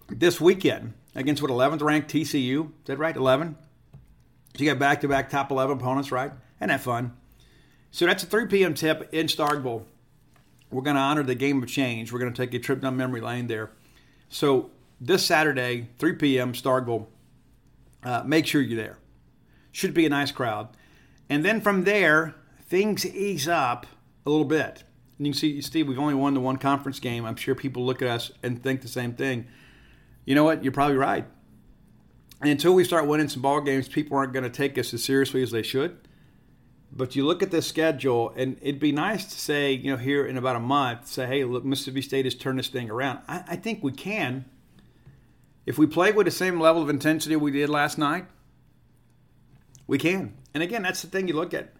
[0.09, 2.65] this weekend against what 11th ranked TCU.
[2.65, 3.15] Is that right?
[3.15, 3.55] 11.
[4.55, 6.31] So you got back to back top 11 opponents, right?
[6.59, 7.17] And that fun.
[7.91, 8.73] So that's a 3 p.m.
[8.73, 9.83] tip in Starkville.
[10.69, 12.11] We're going to honor the game of change.
[12.11, 13.71] We're going to take a trip down memory lane there.
[14.29, 14.69] So
[15.01, 16.53] this Saturday, 3 p.m.
[16.53, 17.07] Starkville.
[18.01, 18.97] Uh, make sure you're there.
[19.73, 20.69] Should be a nice crowd.
[21.29, 23.85] And then from there, things ease up
[24.25, 24.83] a little bit.
[25.17, 27.25] And you can see, Steve, we've only won the one conference game.
[27.25, 29.47] I'm sure people look at us and think the same thing
[30.25, 30.63] you know what?
[30.63, 31.25] You're probably right.
[32.41, 35.03] And until we start winning some ball games, people aren't going to take us as
[35.03, 35.97] seriously as they should.
[36.91, 40.25] But you look at this schedule, and it'd be nice to say, you know, here
[40.25, 43.19] in about a month, say, hey, look, Mississippi State has turned this thing around.
[43.27, 44.45] I, I think we can.
[45.65, 48.25] If we play with the same level of intensity we did last night,
[49.87, 50.33] we can.
[50.53, 51.73] And again, that's the thing you look at.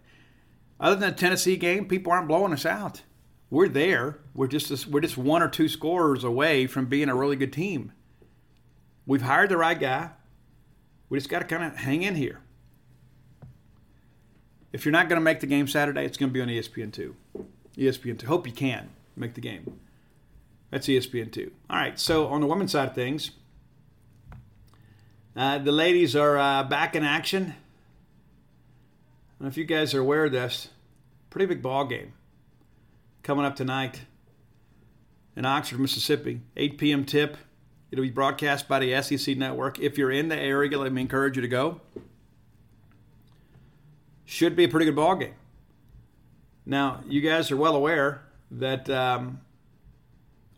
[0.78, 3.02] Other than the Tennessee game, people aren't blowing us out.
[3.50, 4.18] We're there.
[4.34, 7.92] We're just we're just one or two scorers away from being a really good team.
[9.06, 10.10] We've hired the right guy.
[11.08, 12.40] We just got to kind of hang in here.
[14.72, 17.12] If you're not going to make the game Saturday, it's going to be on ESPN2.
[17.76, 18.22] ESPN2.
[18.22, 19.78] Hope you can make the game.
[20.70, 21.50] That's ESPN2.
[21.68, 23.32] All right, so on the women's side of things,
[25.36, 27.42] uh, the ladies are uh, back in action.
[27.42, 27.54] I
[29.38, 30.68] don't know if you guys are aware of this.
[31.30, 32.12] Pretty big ball game
[33.22, 34.02] coming up tonight
[35.36, 36.40] in Oxford, Mississippi.
[36.56, 37.04] 8 p.m.
[37.04, 37.36] tip.
[37.90, 39.78] It'll be broadcast by the SEC network.
[39.78, 41.80] If you're in the area, let me encourage you to go.
[44.24, 45.34] Should be a pretty good ball game.
[46.64, 49.40] Now, you guys are well aware that um,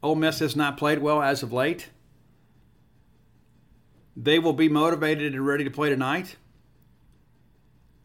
[0.02, 1.88] Ole Miss has not played well as of late.
[4.16, 6.36] They will be motivated and ready to play tonight,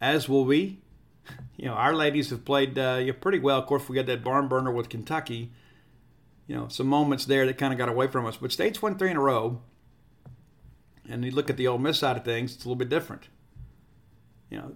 [0.00, 0.78] as will we.
[1.56, 3.58] You know, our ladies have played uh, pretty well.
[3.58, 5.52] Of course, we got that barn burner with Kentucky.
[6.46, 8.38] You know, some moments there that kind of got away from us.
[8.38, 9.60] But State's won three in a row.
[11.06, 13.28] And you look at the Ole Miss side of things, it's a little bit different.
[14.48, 14.72] You know,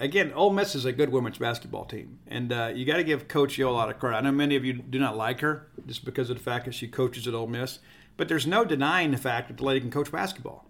[0.00, 3.28] again, Ole Miss is a good women's basketball team, and uh, you got to give
[3.28, 4.16] Coach Yo a lot of credit.
[4.16, 6.74] I know many of you do not like her just because of the fact that
[6.74, 7.78] she coaches at Ole Miss,
[8.16, 10.68] but there's no denying the fact that the lady can coach basketball.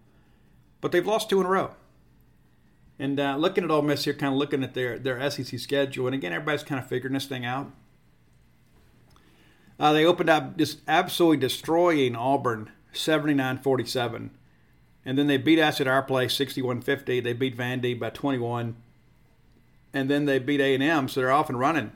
[0.81, 1.75] But they've lost two in a row.
[2.99, 6.07] And uh, looking at Ole Miss here, kind of looking at their their SEC schedule,
[6.07, 7.73] and again, everybody's kind of figuring this thing out.
[9.79, 14.31] Uh, they opened up just absolutely destroying Auburn 79-47.
[15.05, 17.23] And then they beat us at our place 61-50.
[17.25, 18.77] They beat Vandy by 21
[19.95, 21.93] and then they beat A and M, so they're off and running.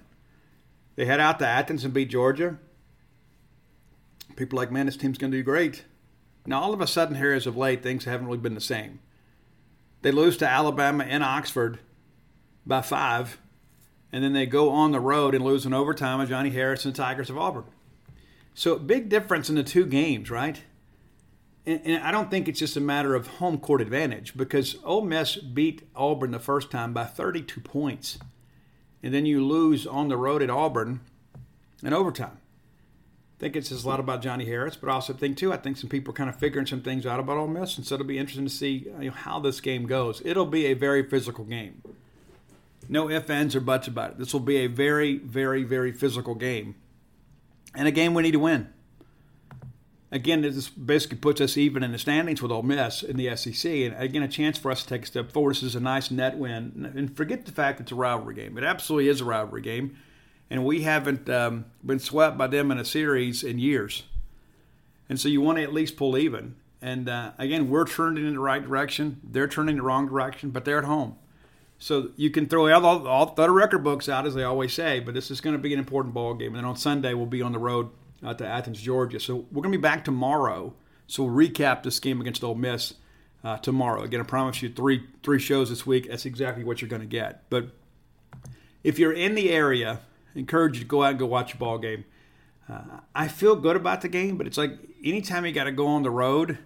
[0.95, 2.59] They head out to Athens and beat Georgia.
[4.38, 5.85] People like, man, this team's going to do great.
[6.46, 9.01] Now, all of a sudden, here as of late, things haven't really been the same.
[10.03, 11.81] They lose to Alabama in Oxford
[12.64, 13.40] by five,
[14.12, 16.94] and then they go on the road and lose in overtime of Johnnie Harris and
[16.94, 17.64] the Tigers of Auburn.
[18.55, 20.62] So, big difference in the two games, right?
[21.66, 25.03] and, and, I don't think it's just a matter of home court advantage because Ole
[25.03, 28.20] Miss beat Auburn the first time by 32 points,
[29.03, 31.01] and then you lose on the road at Auburn
[31.83, 32.38] in overtime.
[33.38, 35.53] I think it says a lot about Johnnie Harris, but I also think too.
[35.53, 37.87] I think some people are kind of figuring some things out about Ole Miss, and
[37.87, 40.20] so it'll be interesting to see you know, how this game goes.
[40.24, 41.81] It'll be a very physical game.
[42.88, 44.18] No ifs, ands, or buts about it.
[44.18, 46.74] This will be a very, very, very physical game,
[47.74, 48.72] and a game we need to win
[50.11, 53.70] again, this basically puts us even in the standings with Ole Miss in the SEC,
[53.70, 55.57] and again, a chance for us to take a step forward.
[55.57, 58.57] This is a nice net win, and forget the fact it's a rivalry game.
[58.59, 59.96] It absolutely is a rivalry game,
[60.51, 64.05] and we haven't um, been swept by them in a series in years,
[65.09, 66.57] and so you want to at least pull even.
[66.81, 69.21] And uh, again, we're turning in the right direction.
[69.25, 71.17] They're turning the wrong direction, but they're at home.
[71.79, 75.15] So you can throw all, all, the record books out, as they always say, but
[75.15, 76.49] this is going to be an important ball game.
[76.49, 77.91] And then on Sunday, we'll be on the road
[78.25, 79.21] uh, to Athens, Georgia.
[79.21, 80.75] So we're going to be back tomorrow.
[81.07, 82.95] So we'll recap this game against Ole Miss
[83.45, 84.03] uh, tomorrow.
[84.03, 86.09] Again, I promise you three three shows this week.
[86.09, 87.49] That's exactly what you're going to get.
[87.49, 87.69] But
[88.83, 90.01] if you're in the area,
[90.38, 92.05] encourage you to go out and go watch a ball game.
[92.68, 94.72] Uh, I feel good about the game, but it's like
[95.05, 96.59] anytime you got to go on the road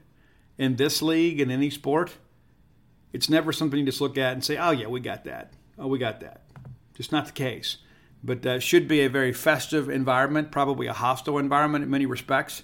[0.58, 2.16] in this league in any sport,
[3.12, 5.52] it's never something you just look at and say, "Oh yeah, we got that.
[5.78, 6.42] Oh, we got that."
[6.94, 7.78] Just not the case
[8.22, 12.62] but uh, should be a very festive environment, probably a hostile environment in many respects.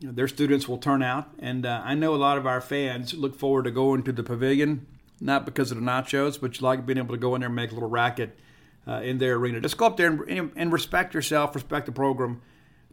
[0.00, 2.60] You know, their students will turn out, and uh, I know a lot of our
[2.60, 4.86] fans look forward to going to the pavilion,
[5.20, 7.56] not because of the nachos, but you like being able to go in there and
[7.56, 8.38] make a little racket
[8.86, 9.60] uh, in their arena.
[9.60, 12.42] Just go up there and, and respect yourself, respect the program.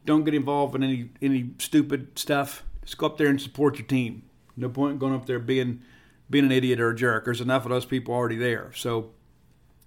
[0.06, 2.64] Don't get involved in any any stupid stuff.
[2.84, 4.24] Just go up there and support your team.
[4.58, 5.82] No point going up there being
[6.30, 7.26] being an idiot or a jerk.
[7.26, 8.72] There's enough of those people already there.
[8.74, 9.12] So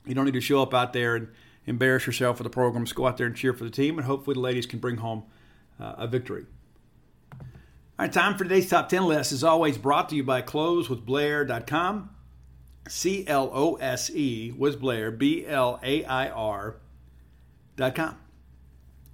[0.07, 1.29] you don't need to show up out there and
[1.67, 2.85] embarrass yourself for the program.
[2.85, 4.99] Just go out there and cheer for the team, and hopefully the ladies can bring
[4.99, 5.25] home
[5.81, 6.45] uh, a victory.
[7.97, 12.11] All right, time for today's top 10 list is always brought to you by closewithblair.com.
[12.89, 16.77] C L O S E was Blair, B L A I R
[17.77, 18.17] dot com.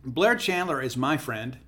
[0.05, 1.59] Blair Chandler is my friend.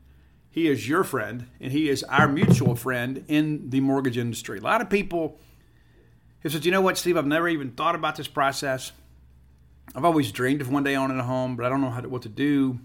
[0.51, 4.59] He is your friend, and he is our mutual friend in the mortgage industry.
[4.59, 5.38] A lot of people
[6.43, 8.93] have said, you know what, Steve, I've never even thought about this process.
[9.95, 12.23] I've always dreamed of one day owning a home, but I don't know to, what
[12.23, 12.79] to do.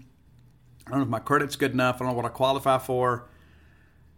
[0.86, 1.96] I don't know if my credit's good enough.
[1.96, 3.28] I don't know what I qualify for.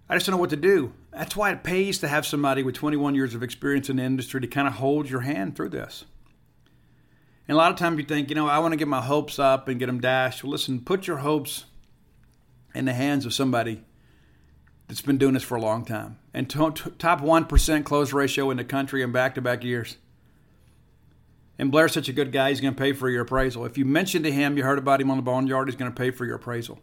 [0.08, 0.92] I just don't know what to do.
[1.20, 4.40] That's why it pays to have somebody with 21 years of experience in the industry
[4.40, 6.06] to kind of hold your hand through this.
[7.46, 9.38] And a lot of times you think, you know, I want to get my hopes
[9.38, 10.42] up and get them dashed.
[10.42, 11.66] Well, listen, put your hopes
[12.74, 13.84] in the hands of somebody
[14.88, 18.64] that's been doing this for a long time and top 1% close ratio in the
[18.64, 19.98] country in back to back years.
[21.58, 23.66] And Blair's such a good guy, he's going to pay for your appraisal.
[23.66, 25.94] If you mention to him you heard about him on the boneyard, he's going to
[25.94, 26.78] pay for your appraisal.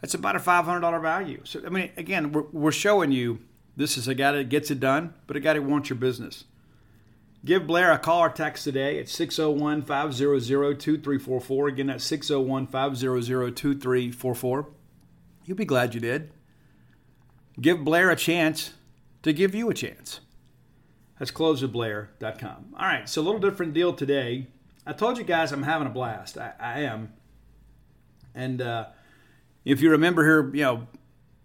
[0.00, 1.42] That's about a $500 value.
[1.44, 3.40] So, I mean, again, we're, we're showing you
[3.80, 6.44] this is a guy that gets it done, but a guy that wants your business.
[7.46, 11.68] Give Blair a call or text today at 601 500 2344.
[11.68, 14.68] Again, that's 601 500 2344.
[15.46, 16.30] You'll be glad you did.
[17.58, 18.74] Give Blair a chance
[19.22, 20.20] to give you a chance.
[21.18, 22.74] That's closewithblair.com.
[22.78, 24.48] All right, so a little different deal today.
[24.86, 26.36] I told you guys I'm having a blast.
[26.36, 27.14] I, I am.
[28.34, 28.88] And uh,
[29.64, 30.86] if you remember here, you know,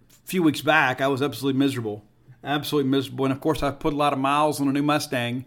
[0.10, 2.05] a few weeks back, I was absolutely miserable.
[2.46, 3.26] Absolutely miserable.
[3.26, 5.44] And of course, I've put a lot of miles on a new Mustang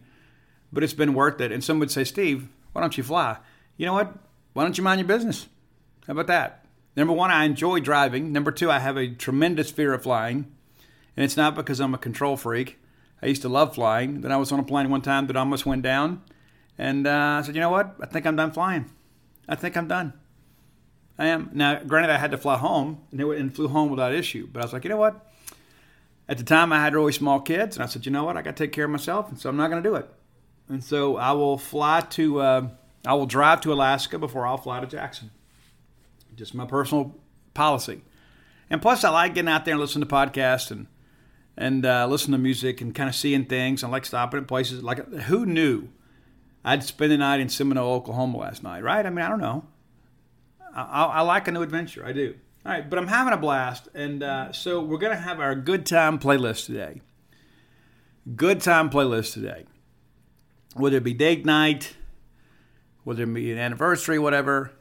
[0.73, 1.53] but it's been worth it.
[1.53, 3.39] And some would say, Steve, why don't you fly?
[3.77, 4.15] You know what?
[4.53, 5.47] Why don't you mind your business?
[6.07, 6.65] How about that?
[6.97, 8.33] Number one, I enjoy driving.
[8.33, 10.53] Number two, I have a tremendous fear of flying.
[11.17, 12.79] And it's not because I'm a control freak.
[13.23, 14.21] I used to love flying.
[14.21, 16.23] Then I was on a plane one time that almost went down.
[16.77, 17.97] And uh, I said, you know what?
[18.01, 18.91] I think I'm done flying.
[19.49, 20.13] I think I'm done.
[21.19, 21.51] I am.
[21.53, 24.49] Now, granted, I had to fly home and, and flew home without issue.
[24.53, 25.28] But I was like, you know what?
[26.29, 27.77] At the time, I had really small kids.
[27.77, 28.37] And I said, you know what?
[28.37, 29.29] I got to take care of myself.
[29.29, 30.09] And so I'm not going to do it.
[30.69, 32.69] And so I will fly to, uh,
[33.07, 35.31] I will drive to Alaska before I'll fly to Jackson.
[36.37, 37.17] Just my personal
[37.55, 38.03] policy.
[38.71, 40.87] And plus, I like getting out there and listening to podcasts and
[41.57, 43.83] and uh, listen to music and kind of seeing things.
[43.83, 44.83] I like stopping at places.
[44.85, 45.89] Like, who knew
[46.65, 49.05] I'd spend the night in Seminole, Oklahoma last night, right?
[49.05, 49.65] I mean, I don't know.
[50.73, 52.07] I, I, I like a new adventure.
[52.07, 52.37] I do.
[52.69, 53.89] All right, but I'm having a blast.
[53.95, 57.01] And uh, so we're to have our good time playlist today.
[58.37, 59.65] Good time playlist today
[60.75, 61.97] whether it be date night,
[63.05, 64.73] whether it be an anniversary, whatever,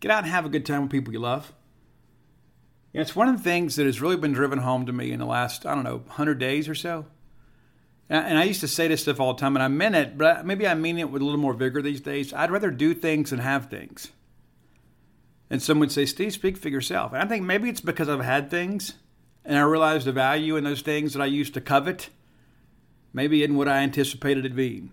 [0.00, 1.52] get out and have a good time with people you love.
[2.92, 5.10] You know, it's one of the things that has really been driven home to me
[5.12, 7.06] in the last, I don't know, 100 days or so.
[8.10, 10.44] And I used to say this stuff all the time, and I meant it, but
[10.44, 12.34] maybe I mean it with a little more vigor these days.
[12.34, 14.10] I'd rather do things than have things.
[15.50, 17.12] And some would say, Steve, speak for yourself.
[17.12, 18.94] And I think maybe it's because I've had things
[19.44, 22.08] and I realized the value in those things that I used to covet,
[23.12, 24.92] maybe in what I anticipated it being.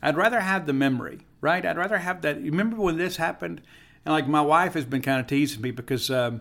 [0.00, 1.64] I'd rather have the memory, right?
[1.64, 2.36] I'd rather have that.
[2.36, 3.60] Remember when this happened?
[4.04, 6.40] And like my wife has been kind of teasing me because um,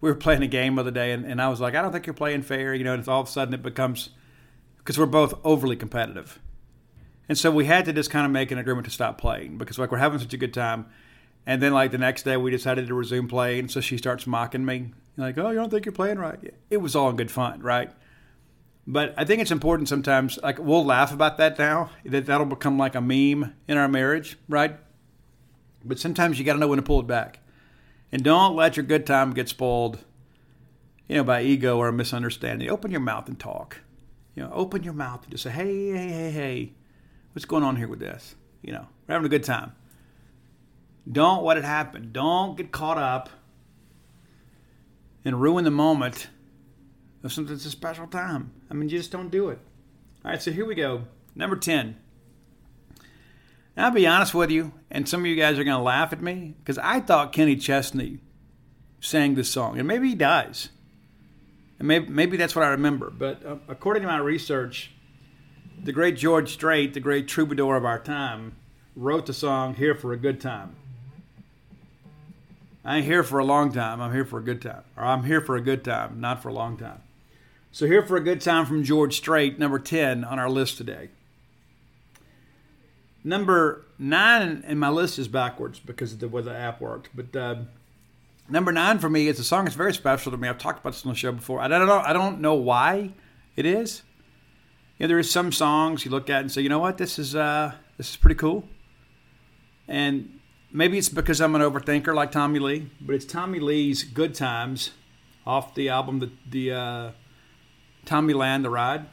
[0.00, 1.92] we were playing a game the other day, and, and I was like, I don't
[1.92, 2.94] think you're playing fair, you know.
[2.94, 4.10] And all of a sudden it becomes
[4.78, 6.38] because we're both overly competitive,
[7.28, 9.78] and so we had to just kind of make an agreement to stop playing because
[9.78, 10.86] like we're having such a good time.
[11.46, 14.64] And then like the next day we decided to resume playing, so she starts mocking
[14.64, 17.60] me, like, "Oh, you don't think you're playing right?" It was all in good fun,
[17.60, 17.90] right?
[18.86, 22.78] But I think it's important sometimes, like we'll laugh about that now, that that'll become
[22.78, 24.78] like a meme in our marriage, right?
[25.84, 27.40] But sometimes you got to know when to pull it back.
[28.12, 30.04] And don't let your good time get spoiled,
[31.08, 32.68] you know, by ego or a misunderstanding.
[32.68, 33.80] Open your mouth and talk.
[34.34, 36.72] You know, open your mouth and just say, hey, hey, hey, hey,
[37.32, 38.34] what's going on here with this?
[38.62, 39.72] You know, we're having a good time.
[41.10, 42.10] Don't let it happen.
[42.12, 43.30] Don't get caught up
[45.24, 46.28] and ruin the moment
[47.22, 48.52] of something that's a special time.
[48.70, 49.58] I mean, you just don't do it.
[50.24, 51.04] All right, so here we go.
[51.34, 51.96] Number 10.
[53.76, 56.12] Now, I'll be honest with you, and some of you guys are going to laugh
[56.12, 58.18] at me because I thought Kenny Chesney
[59.00, 60.70] sang this song, and maybe he does.
[61.78, 63.10] And maybe, maybe that's what I remember.
[63.10, 64.92] But uh, according to my research,
[65.82, 68.56] the great George Strait, the great troubadour of our time,
[68.94, 70.76] wrote the song Here for a Good Time.
[72.84, 74.00] I ain't here for a long time.
[74.00, 74.82] I'm here for a good time.
[74.96, 77.02] Or I'm here for a good time, not for a long time.
[77.72, 81.10] So, here for a good time from George Strait, number 10 on our list today.
[83.22, 87.10] Number nine, and my list is backwards because of the way the app worked.
[87.14, 87.56] But uh,
[88.48, 90.48] number nine for me is a song that's very special to me.
[90.48, 91.60] I've talked about this on the show before.
[91.60, 91.98] I don't know.
[91.98, 93.12] I don't know why
[93.56, 94.02] it is.
[94.98, 97.18] You know, there is some songs you look at and say, you know what, this
[97.18, 98.64] is uh, this is pretty cool.
[99.86, 100.39] And
[100.72, 104.90] maybe it's because I'm an overthinker like Tommy Lee, but it's Tommy Lee's "Good Times"
[105.46, 107.10] off the album the the uh,
[108.06, 109.06] Tommyland, The Ride.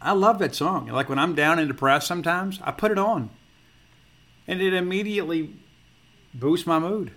[0.00, 0.86] I love that song.
[0.86, 3.30] Like when I'm down and depressed sometimes, I put it on.
[4.46, 5.56] And it immediately
[6.32, 7.12] boosts my mood.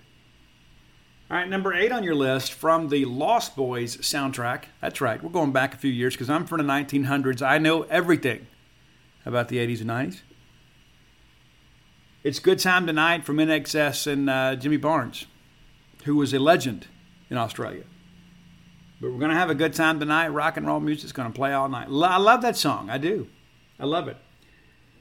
[1.30, 4.64] All right, number eight on your list from the Lost Boys soundtrack.
[4.80, 7.40] That's right, we're going back a few years because I'm from the 1900s.
[7.40, 8.46] I know everything
[9.24, 10.20] about the 80s and 90s.
[12.24, 15.26] It's Good Time Tonight from INXS and uh, Jimmy Barnes,
[16.04, 16.86] who was a legend
[17.28, 17.82] in Australia.
[19.00, 20.28] But we're going to have a good time tonight.
[20.28, 21.88] Rock and roll music's going to play all night.
[21.88, 22.88] I love that song.
[22.90, 23.26] I do.
[23.80, 24.16] I love it.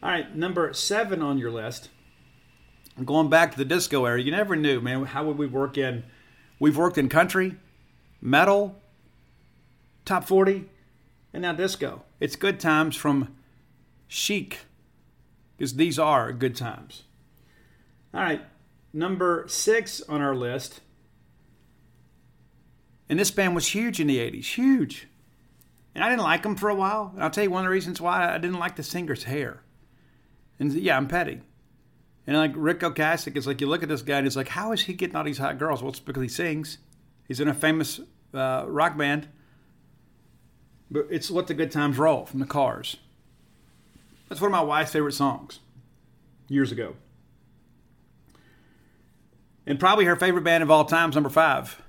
[0.02, 1.90] All right, number seven on your list.
[2.98, 4.20] I'm going back to the disco era.
[4.20, 5.06] You never knew, man.
[5.06, 6.04] How would we work in?
[6.60, 7.56] We've worked in country,
[8.20, 8.82] metal,
[10.06, 10.66] top 40,
[11.34, 12.02] and now disco.
[12.20, 13.36] It's good times from
[14.08, 14.62] Chic,
[15.56, 17.04] because these are good times.
[18.14, 18.42] All right,
[18.94, 20.82] number six on our list
[23.12, 25.10] and this band was huge in the 80s, huge.
[25.94, 27.12] And I didn't like them for a while.
[27.14, 29.64] And I'll tell you one of the reasons why I didn't like the singer's hair.
[30.60, 31.42] And yeah, I'm petty.
[32.26, 34.72] And like Ric Ocasek, it's like you look at this guy and it's like, how
[34.72, 35.84] is he getting all these hot girls?
[35.84, 36.78] Well, it's because he sings.
[37.28, 38.00] He's in a famous
[38.34, 39.28] uh, rock band.
[40.90, 42.96] But it's Let the Good Times Roll from the Cars.
[44.30, 45.60] That's one of my wife's favorite songs
[46.48, 46.96] years ago.
[49.66, 51.82] And probably her favorite band of all times, number five.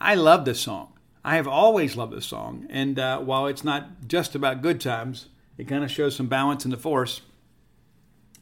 [0.00, 0.92] I love this song.
[1.24, 2.66] I have always loved this song.
[2.70, 6.64] And uh, while it's not just about good times, it kind of shows some balance
[6.64, 7.20] in the force.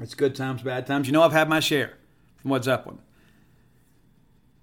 [0.01, 1.09] It's good times, bad times.
[1.09, 1.95] You know, I've had my share
[2.37, 2.99] from Led Zeppelin.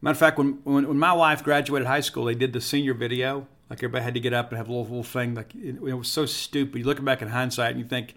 [0.01, 2.93] Matter of fact, when, when, when my wife graduated high school, they did the senior
[2.93, 3.47] video.
[3.70, 5.34] Like everybody had to get up and have a little, little thing.
[5.34, 6.80] Like it, it was so stupid.
[6.80, 8.14] You look back in hindsight and you think,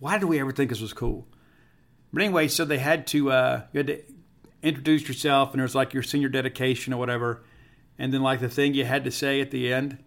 [0.00, 1.26] why did we ever think this was cool?
[2.12, 4.02] But anyway, so they had to uh, you had to
[4.62, 7.42] introduce yourself, and was like your senior dedication or whatever
[8.00, 9.98] and then like the thing you had to say at the end,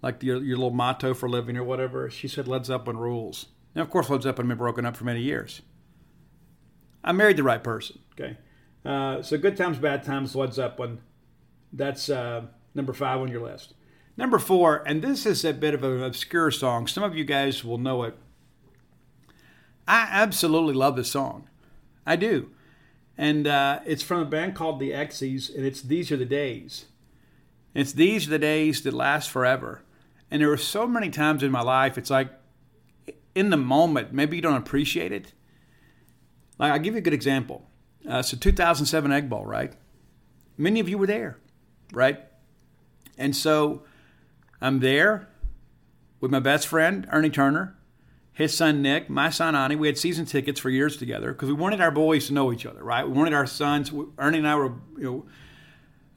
[0.00, 3.48] like your, your little motto for living or whatever, she said Led Zeppelin rules.
[3.74, 5.60] Now, of course, Led Zeppelin had been broken up for many years.
[7.04, 7.98] I married the right person.
[8.12, 8.38] Okay,
[8.82, 11.02] uh, so good times, bad times, Led Zeppelin.
[11.70, 13.74] That's uh, number five on your list.
[14.16, 16.86] Number four, and this is a bit of an obscure song.
[16.86, 18.16] Some of you guys will know it.
[19.86, 21.50] I absolutely love this song.
[22.06, 22.52] I do.
[23.16, 26.86] And uh, it's from a band called the Exies, and it's These Are the Days.
[27.74, 29.82] It's these are the days that last forever.
[30.30, 32.28] And there are so many times in my life, it's like
[33.34, 35.32] in the moment, maybe you don't appreciate it.
[36.58, 37.68] Like, I'll give you a good example.
[38.08, 39.72] Uh, so, 2007 Egg Bowl, right?
[40.56, 41.38] Many of you were there,
[41.92, 42.20] right?
[43.18, 43.82] And so
[44.60, 45.28] I'm there
[46.20, 47.76] with my best friend, Ernie Turner,
[48.34, 49.76] his son Nick, my son Ani.
[49.76, 52.66] We had season tickets for years together because we wanted our boys to know each
[52.66, 53.06] other, right?
[53.06, 53.92] We wanted our sons.
[54.18, 55.26] Ernie and I were, you know,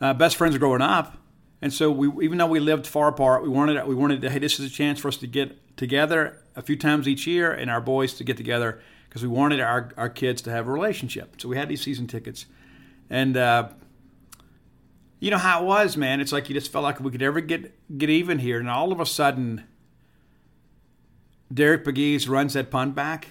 [0.02, 1.18] uh, best friends growing up,
[1.62, 4.40] and so we, even though we lived far apart, we wanted we wanted to hey,
[4.40, 7.70] this is a chance for us to get together a few times each year, and
[7.70, 11.40] our boys to get together because we wanted our our kids to have a relationship.
[11.40, 12.48] So we had these season tickets,
[13.12, 13.70] and uh,
[15.20, 16.20] you know how it was, man.
[16.20, 18.92] It's like you just felt like we could ever get get even here, and all
[18.92, 19.66] of a sudden,
[21.54, 23.30] Derek Pegues runs that punt back,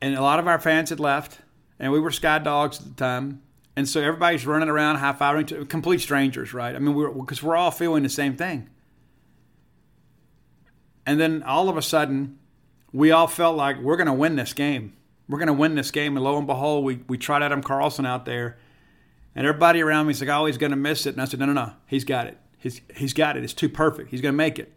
[0.00, 1.38] and a lot of our fans had left,
[1.78, 3.42] and we were Sky Dogs at the time
[3.76, 6.74] and so everybody's running around high fiving to complete strangers, right?
[6.74, 8.68] I mean, we're because we're all feeling the same thing.
[11.06, 12.38] And then all of a sudden,
[12.92, 14.94] we all felt like we're going to win this game.
[15.28, 16.16] We're going to win this game.
[16.16, 18.58] And lo and behold, we, we tried Adam Carlson out there.
[19.34, 21.14] And everybody around me is like, oh, he's going to miss it.
[21.14, 21.72] And I said, no, no, no.
[21.86, 22.36] He's got it.
[22.58, 23.44] He's, he's got it.
[23.44, 24.10] It's too perfect.
[24.10, 24.76] He's going to make it.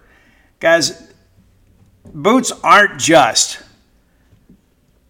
[0.61, 1.11] Guys,
[2.13, 3.63] boots aren't just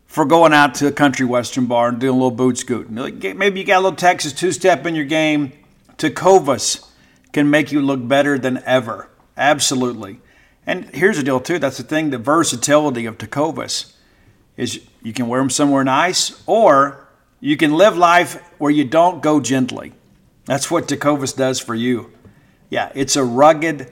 [0.06, 2.96] for going out to a country western bar and doing a little boot scooting.
[2.96, 5.52] Maybe you got a little Texas two step in your game.
[5.98, 6.88] Tecovas
[7.34, 9.10] can make you look better than ever.
[9.36, 10.22] Absolutely.
[10.66, 11.60] And here's the deal, too.
[11.60, 13.92] That's the thing the versatility of Tecovas
[14.56, 17.10] is you can wear them somewhere nice or
[17.42, 19.92] you can live life where you don't go gently.
[20.46, 22.14] That's what Tecovas does for you.
[22.70, 23.92] Yeah, it's a rugged,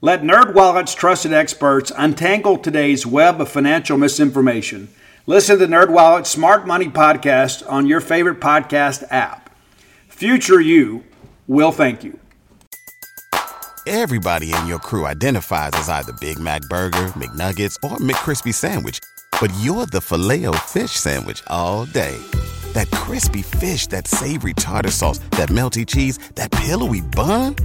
[0.00, 4.90] Let NerdWallet's trusted experts untangle today's web of financial misinformation.
[5.26, 9.52] Listen to NerdWallet's Smart Money podcast on your favorite podcast app.
[10.06, 11.02] Future you
[11.48, 12.16] will thank you.
[13.88, 19.00] Everybody in your crew identifies as either Big Mac Burger, McNuggets, or McCrispy Sandwich,
[19.40, 22.16] but you're the filet fish Sandwich all day
[22.74, 27.56] that crispy fish, that savory tartar sauce, that melty cheese, that pillowy bun.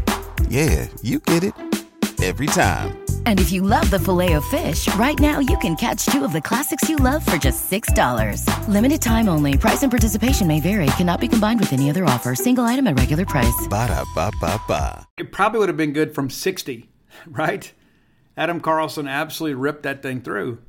[0.47, 1.82] Yeah, you get it
[2.23, 2.97] every time.
[3.25, 6.31] And if you love the filet of fish, right now you can catch two of
[6.31, 8.67] the classics you love for just $6.
[8.69, 9.57] Limited time only.
[9.57, 10.85] Price and participation may vary.
[10.97, 12.35] Cannot be combined with any other offer.
[12.35, 13.67] Single item at regular price.
[13.69, 15.05] Ba da ba ba ba.
[15.17, 16.89] It probably would have been good from 60,
[17.27, 17.71] right?
[18.37, 20.59] Adam Carlson absolutely ripped that thing through.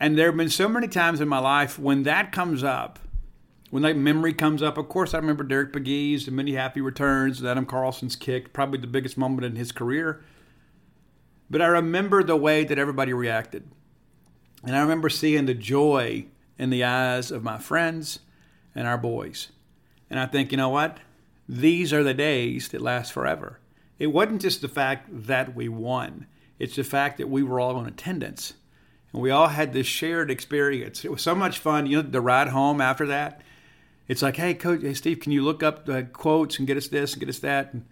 [0.00, 2.98] And there have been so many times in my life when that comes up
[3.70, 7.38] when that memory comes up, of course, I remember Derek Pegues and many happy returns,
[7.38, 10.22] and Adam Carlson's kick, probably the biggest moment in his career.
[11.50, 13.68] But I remember the way that everybody reacted.
[14.64, 16.26] And I remember seeing the joy
[16.58, 18.20] in the eyes of my friends
[18.74, 19.48] and our boys.
[20.08, 20.98] And I think, you know what?
[21.48, 23.58] These are the days that last forever.
[23.98, 26.26] It wasn't just the fact that we won,
[26.58, 28.54] it's the fact that we were all in attendance.
[29.12, 31.04] And we all had this shared experience.
[31.04, 31.86] It was so much fun.
[31.86, 33.42] You know, the ride home after that
[34.10, 36.88] it's like, hey, coach, hey, Steve, can you look up the quotes and get us
[36.88, 37.72] this and get us that?
[37.72, 37.84] And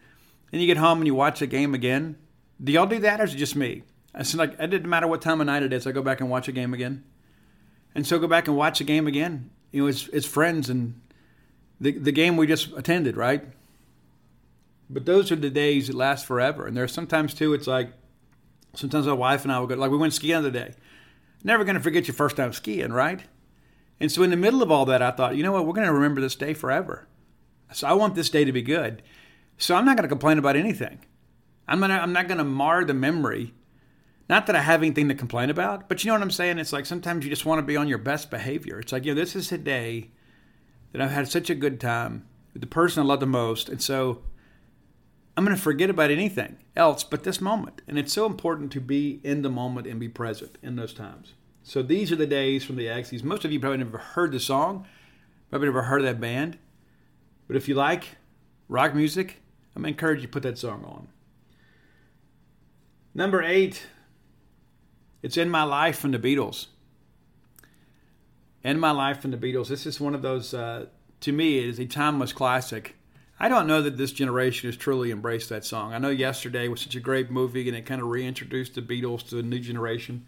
[0.50, 2.16] then you get home and you watch the game again.
[2.62, 3.82] Do y'all do that, or is it just me?
[4.14, 5.86] It's like it didn't matter what time of night it is.
[5.86, 7.04] I go back and watch a game again,
[7.94, 9.50] and so go back and watch a game again.
[9.70, 11.00] You know, it's it's friends and
[11.80, 13.44] the the game we just attended, right?
[14.90, 16.66] But those are the days that last forever.
[16.66, 17.52] And there's sometimes too.
[17.54, 17.92] It's like
[18.74, 20.74] sometimes my wife and I will go like we went skiing the day.
[21.44, 23.20] Never going to forget your first time skiing, right?
[24.00, 25.86] And so in the middle of all that, I thought, you know what, we're going
[25.86, 27.06] to remember this day forever.
[27.72, 29.02] So I want this day to be good.
[29.56, 31.00] So I'm not going to complain about anything.
[31.68, 33.54] I'm, gonna, I'm not to mar the memory.
[34.28, 36.58] Not that I have anything to complain about, but you know what I'm saying?
[36.58, 38.78] It's like sometimes you just want to be on your best behavior.
[38.78, 40.10] It's like, you know, this is a day
[40.92, 43.68] that I've had such a good time with the person I love the most.
[43.68, 44.22] And so
[45.36, 47.80] I'm going to forget about anything else but this moment.
[47.88, 51.34] And it's so important to be in the moment and be present in those times.
[51.62, 53.22] So these are the days from the Exies.
[53.22, 54.86] Most of you probably never heard the song,
[55.48, 56.58] probably never heard of that band.
[57.46, 58.16] But if you like
[58.68, 59.40] rock music,
[59.74, 61.08] I'm going to encourage you to put that song on.
[63.18, 63.84] Number eight,
[65.24, 66.66] it's In My Life from the Beatles.
[68.62, 69.66] In My Life from the Beatles.
[69.66, 70.86] This is one of those, uh,
[71.22, 72.94] to me, it is a timeless classic.
[73.40, 75.92] I don't know that this generation has truly embraced that song.
[75.92, 79.28] I know yesterday was such a great movie and it kind of reintroduced the Beatles
[79.30, 80.24] to a new generation.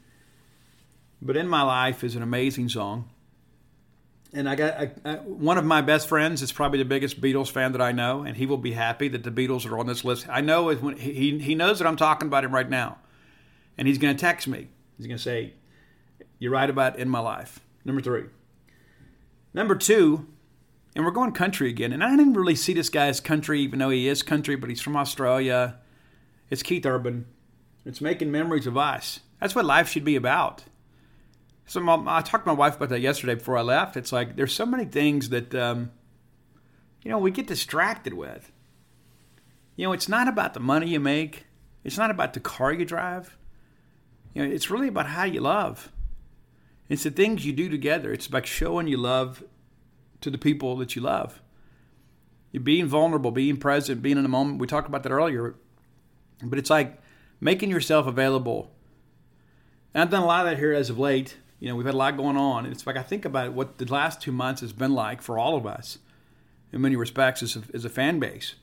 [1.22, 3.09] But In My Life is an amazing song.
[4.33, 7.51] And I got I, I, one of my best friends is probably the biggest Beatles
[7.51, 10.05] fan that I know, and he will be happy that the Beatles are on this
[10.05, 10.28] list.
[10.28, 12.99] I know when he he knows that I'm talking about him right now,
[13.76, 14.68] and he's going to text me.
[14.97, 15.55] He's going to say,
[16.39, 18.24] "You're right about In My Life." Number three.
[19.53, 20.28] Number two,
[20.95, 21.93] and we're going country again.
[21.93, 24.70] And I didn't really see this guy as country, even though he is country, but
[24.70, 25.78] he's from Australia.
[26.51, 27.26] It's Keith Urban.
[27.85, 29.20] It's making memories of us.
[29.41, 30.64] That's what life should be about.
[31.70, 33.96] So my, I talked to my wife about that yesterday before I left.
[33.96, 35.92] It's like there's so many things that um,
[37.04, 38.50] you know we get distracted with.
[39.76, 41.46] You know, it's not about the money you make.
[41.84, 43.38] It's not about the car you drive.
[44.34, 45.92] You know, it's really about how you love.
[46.88, 48.12] It's the things you do together.
[48.12, 49.44] It's about showing you love
[50.22, 51.40] to the people that you love.
[52.50, 54.58] You're being vulnerable, being present, being in the moment.
[54.58, 55.54] We talked about that earlier.
[56.42, 57.00] But it's like
[57.40, 58.72] making yourself available.
[59.94, 61.94] And I've done a lot of that here as of late you know, we've had
[61.94, 62.66] a lot going on.
[62.66, 65.56] It's like I think about what the last two months has been like for all
[65.56, 65.98] of us
[66.72, 68.54] in many respects as a, as a fan base.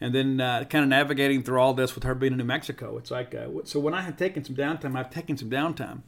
[0.00, 2.96] And then uh, kind of navigating through all this with her being in New Mexico.
[2.96, 6.02] It's like, uh, so when I have taken some downtime, I've taken some downtime.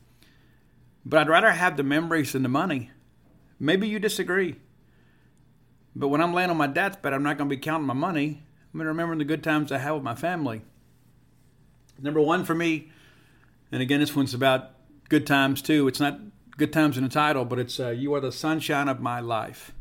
[1.05, 2.91] But I'd rather have the memories than the money.
[3.59, 4.57] Maybe you disagree.
[5.97, 8.45] But when I'm laying on my deathbed, I'm not going to be counting my money.
[8.72, 10.62] I'm going to remember the good times I have with my family.
[11.99, 12.93] Number one for me,
[13.72, 14.70] and again, this one's about
[15.11, 15.87] good times too.
[15.87, 16.19] It's not
[16.57, 19.73] good times in the title, but it's uh, "You Are the Sunshine of My Life."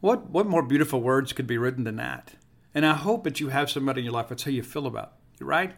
[0.00, 2.34] What what more beautiful words could be written than that?
[2.74, 5.12] And I hope that you have somebody in your life that's how you feel about
[5.38, 5.74] you, right?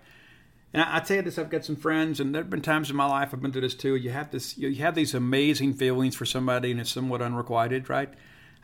[0.72, 2.88] And I, I tell you this, I've got some friends, and there have been times
[2.88, 3.96] in my life I've been through this too.
[3.96, 8.12] You have this, you have these amazing feelings for somebody, and it's somewhat unrequited, right?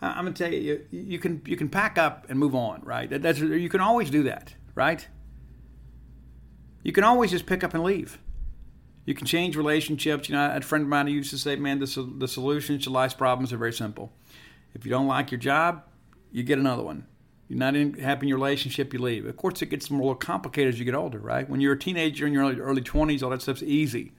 [0.01, 3.11] I'm gonna tell you, you, you can you can pack up and move on, right?
[3.11, 5.07] That, that's you can always do that, right?
[6.85, 8.19] You can always just pick up and leave.
[9.09, 10.29] You can change relationships.
[10.29, 13.15] You know, a friend of mine used to say, "Man, the the solutions to life's
[13.15, 14.13] problems are very simple.
[14.75, 15.85] If you don't like your job,
[16.31, 17.07] you get another one.
[17.49, 19.25] You're not in, happy in your relationship, you leave.
[19.25, 21.49] Of course, it gets more complicated as you get older, right?
[21.49, 24.13] When you're a teenager in your early, early 20s, all that stuff's easy.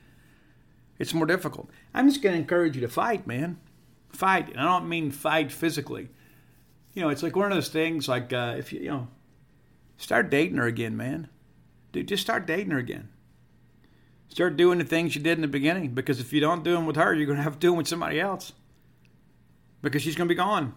[0.98, 1.70] It's more difficult.
[1.94, 3.60] I'm just going to encourage you to fight, man.
[4.12, 4.50] Fight.
[4.50, 6.10] And I don't mean fight physically.
[6.96, 9.08] You know, it's like one of those things like uh, if you, you know,
[9.98, 11.30] start dating her again, man.
[11.92, 13.10] Dude, just start dating her again.
[14.30, 16.86] Start doing the things you did in the beginning because if you don't do them
[16.86, 18.54] with her, you're going to have to do them with somebody else
[19.82, 20.76] because she's going to be gone.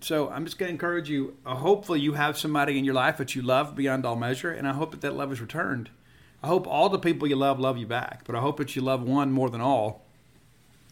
[0.00, 1.36] So I'm just going to encourage you.
[1.44, 4.68] Uh, hopefully, you have somebody in your life that you love beyond all measure, and
[4.68, 5.90] I hope that that love is returned.
[6.42, 8.82] I hope all the people you love love you back, but I hope that you
[8.82, 10.04] love one more than all,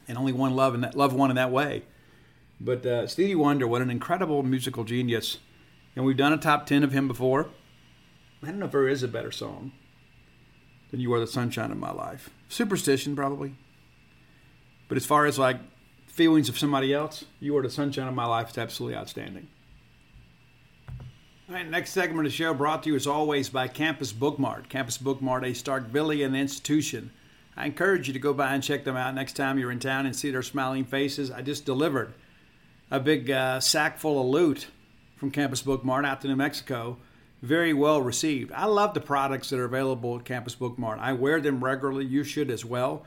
[0.08, 1.82] and only one love and that love one in that way.
[2.58, 5.38] But uh, Stevie Wonder, what an incredible musical genius,
[5.94, 7.48] and we've done a top ten of him before.
[8.42, 9.72] I don't know if there is a better song
[10.92, 13.54] than "You Are the Sunshine of My Life." Superstition, probably.
[14.86, 15.56] But as far as like
[16.06, 18.50] feelings of somebody else, you are the sunshine of my life.
[18.50, 19.48] It's absolutely outstanding.
[21.48, 24.68] All right, next segment of the show brought to you as always by Campus Bookmart.
[24.68, 27.10] Campus Bookmart, a Starkvillian institution.
[27.56, 30.06] I encourage you to go by and check them out next time you're in town
[30.06, 31.30] and see their smiling faces.
[31.30, 32.14] I just delivered
[32.90, 34.68] a big uh, sack full of loot
[35.16, 36.98] from Campus Bookmart out to New Mexico.
[37.42, 38.52] Very well received.
[38.52, 41.00] I love the products that are available at Campus Bookmart.
[41.00, 42.06] I wear them regularly.
[42.06, 43.04] You should as well.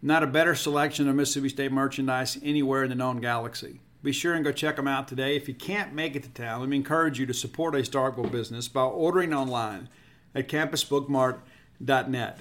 [0.00, 3.80] Not a better selection of Mississippi State merchandise anywhere in the known galaxy.
[4.02, 5.36] Be sure and go check them out today.
[5.36, 8.30] If you can't make it to town, let me encourage you to support a Starkville
[8.30, 9.90] business by ordering online
[10.34, 12.40] at campusbookmart.net.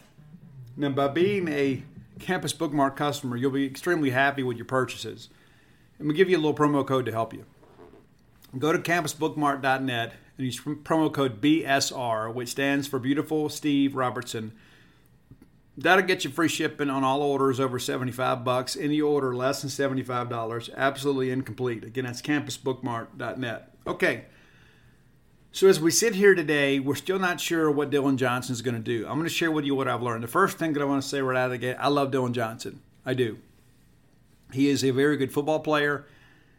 [0.77, 1.83] Now, by being a
[2.19, 5.29] Campus Bookmart customer, you'll be extremely happy with your purchases.
[5.99, 7.45] And we give you a little promo code to help you.
[8.57, 14.53] Go to campusbookmart.net and use promo code BSR, which stands for Beautiful Steve Robertson
[15.77, 18.77] That'll get you free shipping on all orders over 75 bucks.
[18.77, 21.83] Any order less than $75, absolutely incomplete.
[21.83, 23.71] Again, that's campusbookmart.net.
[23.85, 24.25] Okay.
[25.51, 28.75] So as we sit here today, we're still not sure what Dillon Johnson is going
[28.75, 29.05] to do.
[29.05, 30.23] I'm going to share with you what I've learned.
[30.23, 32.11] The first thing that I want to say right out of the gate, I love
[32.11, 32.81] Dillon Johnson.
[33.05, 33.37] I do.
[34.53, 36.05] He is a very good football player,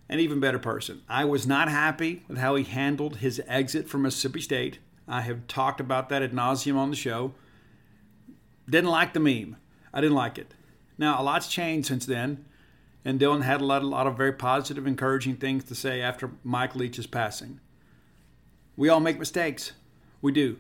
[0.09, 1.03] an even better person.
[1.09, 4.79] I was not happy with how he handled his exit from Mississippi State.
[5.09, 7.35] I have talked about that ad nauseum on the show.
[8.69, 9.57] Didn't like the meme.
[9.93, 10.55] I didn't like it.
[10.99, 12.45] Now, a lot's changed since then,
[13.05, 16.31] and Dillon had a lot, a lot of very positive, encouraging things to say after
[16.43, 17.61] Mike Leach's passing.
[18.77, 19.73] We all make mistakes.
[20.21, 20.57] We do.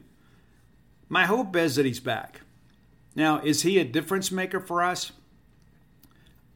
[1.09, 2.43] My hope is that he's back.
[3.15, 5.13] Now, is he a difference maker for us?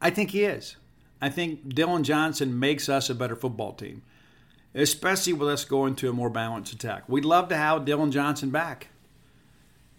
[0.00, 0.76] I think he is.
[1.20, 4.02] I think Dillon Johnson makes us a better football team,
[4.74, 7.08] especially with us going to a more balanced attack.
[7.08, 8.88] We'd love to have Dillon Johnson back.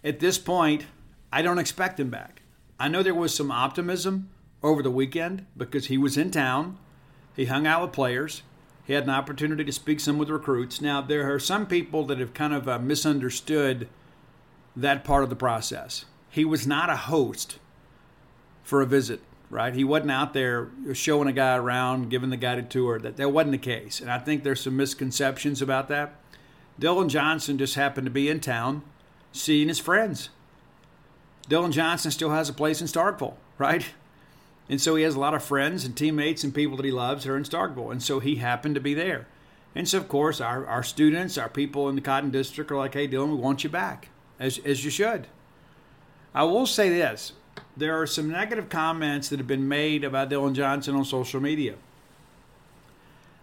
[0.02, 0.86] At this point,
[1.32, 2.42] I don't expect him back.
[2.78, 4.30] I know there was some optimism
[4.62, 6.78] over the weekend because he was in town.
[7.36, 8.42] He hung out with players.
[8.84, 10.80] He had an opportunity to speak some with recruits.
[10.80, 13.88] Now, there are some people that have kind of uh, misunderstood
[14.74, 16.04] that part of the process.
[16.28, 17.58] He was not a host
[18.64, 19.20] for a visit,
[19.52, 19.74] right?
[19.74, 22.98] He wasn't out there showing a guy around, giving the guy a tour.
[22.98, 24.00] That, that wasn't the case.
[24.00, 26.14] And I think there's some misconceptions about that.
[26.78, 28.82] Dillon Johnson just happened to be in town
[29.30, 30.30] seeing his friends.
[31.48, 33.84] Dillon Johnson still has a place in Starkville, right?
[34.70, 37.24] And so he has a lot of friends and teammates and people that he loves
[37.24, 37.92] that are in Starkville.
[37.92, 39.28] And so he happened to be there.
[39.74, 42.94] And so, of course, our, our students, our people in the Cotton District are like,
[42.94, 44.08] hey, Dillon, we want you back,
[44.40, 45.26] as, as you should.
[46.34, 47.32] I will say this
[47.76, 51.74] there are some negative comments that have been made about Dillon Johnson on social media.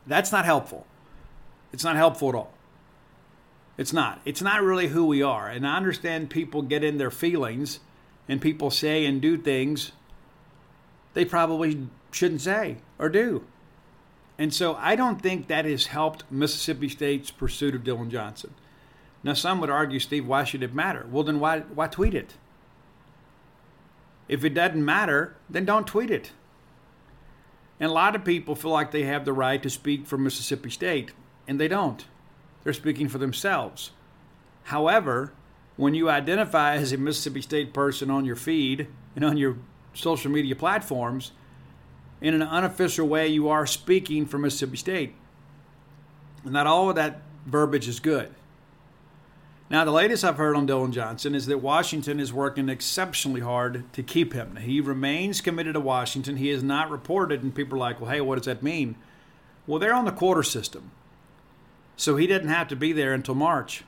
[0.05, 0.85] That's not helpful.
[1.71, 2.53] It's not helpful at all.
[3.77, 4.21] It's not.
[4.25, 5.47] It's not really who we are.
[5.47, 7.79] And I understand people get in their feelings
[8.27, 9.93] and people say and do things
[11.13, 13.43] they probably shouldn't say or do.
[14.37, 18.53] And so I don't think that has helped Mississippi State's pursuit of Dillon Johnson.
[19.23, 21.05] Now, some would argue, Steve, why should it matter?
[21.11, 22.35] Well, then why, why tweet it?
[24.29, 26.31] If it doesn't matter, then don't tweet it.
[27.79, 30.69] And a lot of people feel like they have the right to speak for Mississippi
[30.69, 31.11] State,
[31.47, 32.05] and they don't.
[32.63, 33.91] They're speaking for themselves.
[34.63, 35.33] However,
[35.77, 39.57] when you identify as a Mississippi State person on your feed and on your
[39.93, 41.31] social media platforms,
[42.21, 45.15] in an unofficial way, you are speaking for Mississippi State.
[46.43, 48.35] And not all of that verbiage is good.
[49.71, 53.83] Now, the latest I've heard on Dillon Johnson is that Washington is working exceptionally hard
[53.93, 54.55] to keep him.
[54.55, 56.37] He remains committed to Washington.
[56.37, 58.95] He is not reported, and people are like, well, hey, what does that mean?
[59.67, 60.89] Well, they're on the quarter system.
[61.97, 63.83] So he didn't have to be there until March.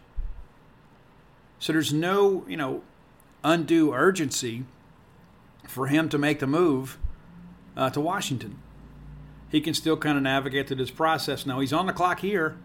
[1.57, 2.83] So there's no, you know,
[3.43, 4.65] undue urgency
[5.67, 6.99] for him to make the move
[7.75, 8.59] uh, to Washington.
[9.49, 11.45] He can still kind of navigate through this process.
[11.45, 12.57] Now he's on the clock here.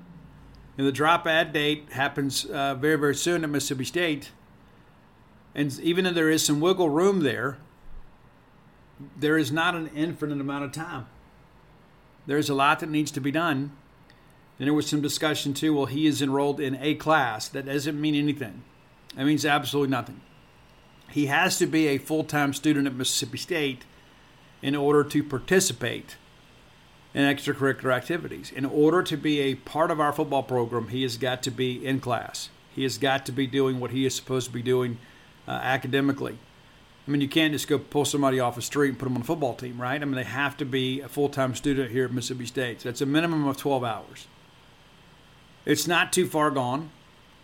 [0.79, 4.31] And the drop ad date happens uh, very, very soon at Mississippi State.
[5.55, 7.57] And even though there is some wiggle room there,
[9.17, 11.07] there is not an infinite amount of time.
[12.27, 13.73] There's a lot that needs to be done.
[14.59, 15.75] And there was some discussion too.
[15.75, 17.49] Well, he is enrolled in a class.
[17.49, 18.63] That doesn't mean anything.
[19.15, 20.21] That means absolutely nothing.
[21.11, 23.85] He has to be a full time student at Mississippi State
[24.63, 26.17] in order to participate
[27.17, 28.53] in extracurricular activities.
[28.55, 31.85] In order to be a part of our football program, he has got to be
[31.85, 32.51] in class.
[32.75, 34.99] He has got to be doing what he is supposed to be doing
[35.49, 36.37] uh, academically.
[37.09, 39.23] I mean, you can't just go pull somebody off the street and put them on
[39.23, 40.01] a football team, right?
[40.01, 42.83] I mean, they have to be a full time student here at Mississippi State.
[42.83, 44.27] So that's a minimum of 12 hours.
[45.65, 46.91] It's not too far gone,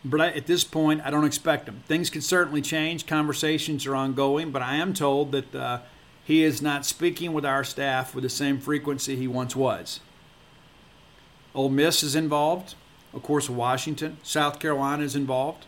[0.05, 1.83] but at this point, I don't expect them.
[1.89, 3.07] Things can certainly change.
[3.07, 5.79] Conversations are ongoing, but I am told that uh,
[6.25, 10.01] he is not speaking with our staff with the same frequency he once was.
[11.55, 12.75] Ole Miss is involved.
[13.13, 14.17] Of course, Washington.
[14.23, 15.67] South Carolina is involved.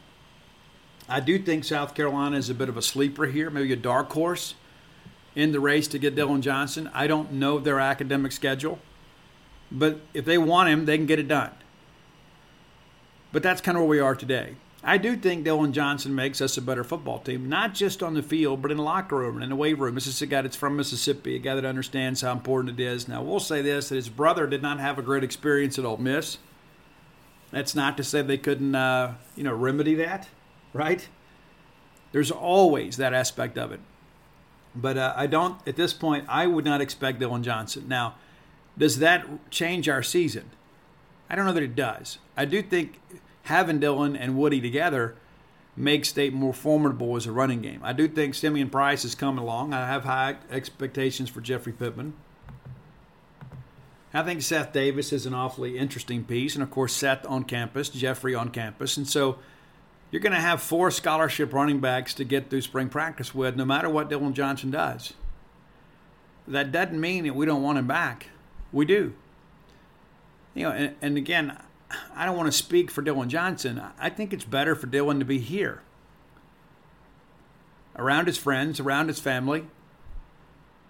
[1.08, 4.10] I do think South Carolina is a bit of a sleeper here, maybe a dark
[4.12, 4.54] horse
[5.34, 6.88] in the race to get Dillon Johnson.
[6.94, 8.78] I don't know their academic schedule,
[9.70, 11.50] but if they want him, they can get it done.
[13.32, 14.54] But that's kind of where we are today.
[14.86, 18.22] I do think Dillon Johnson makes us a better football team, not just on the
[18.22, 19.94] field, but in the locker room and in the weight room.
[19.94, 23.08] This is a guy that's from Mississippi, a guy that understands how important it is.
[23.08, 25.96] Now, we'll say this that his brother did not have a great experience at Ole
[25.96, 26.36] Miss.
[27.50, 30.28] That's not to say they couldn't, uh, you know, remedy that
[30.74, 31.08] right?
[32.12, 33.80] There's always that aspect of it.
[34.76, 37.86] But uh, I don't, at this point, I would not expect Dillon Johnson.
[37.88, 38.16] Now,
[38.76, 40.50] does that change our season?
[41.30, 42.18] I don't know that it does.
[42.36, 43.00] I do think
[43.44, 45.16] having Dillon and Woody together
[45.76, 47.80] makes State more formidable as a running game.
[47.82, 49.72] I do think Simeon Price is coming along.
[49.72, 52.14] I have high expectations for Jeffrey Pittman.
[54.12, 57.88] I think Seth Davis is an awfully interesting piece, and of course Seth on campus,
[57.88, 59.38] Jeffrey on campus, and so
[60.12, 63.64] you're going to have four scholarship running backs to get through spring practice with, no
[63.64, 65.14] matter what Dillon Johnson does.
[66.46, 68.28] That doesn't mean that we don't want him back.
[68.70, 69.14] We do.
[70.54, 71.58] You know, and, and again,
[72.14, 73.80] I don't want to speak for Dillon Johnson.
[73.98, 75.82] I think it's better for Dillon to be here,
[77.96, 79.66] around his friends, around his family.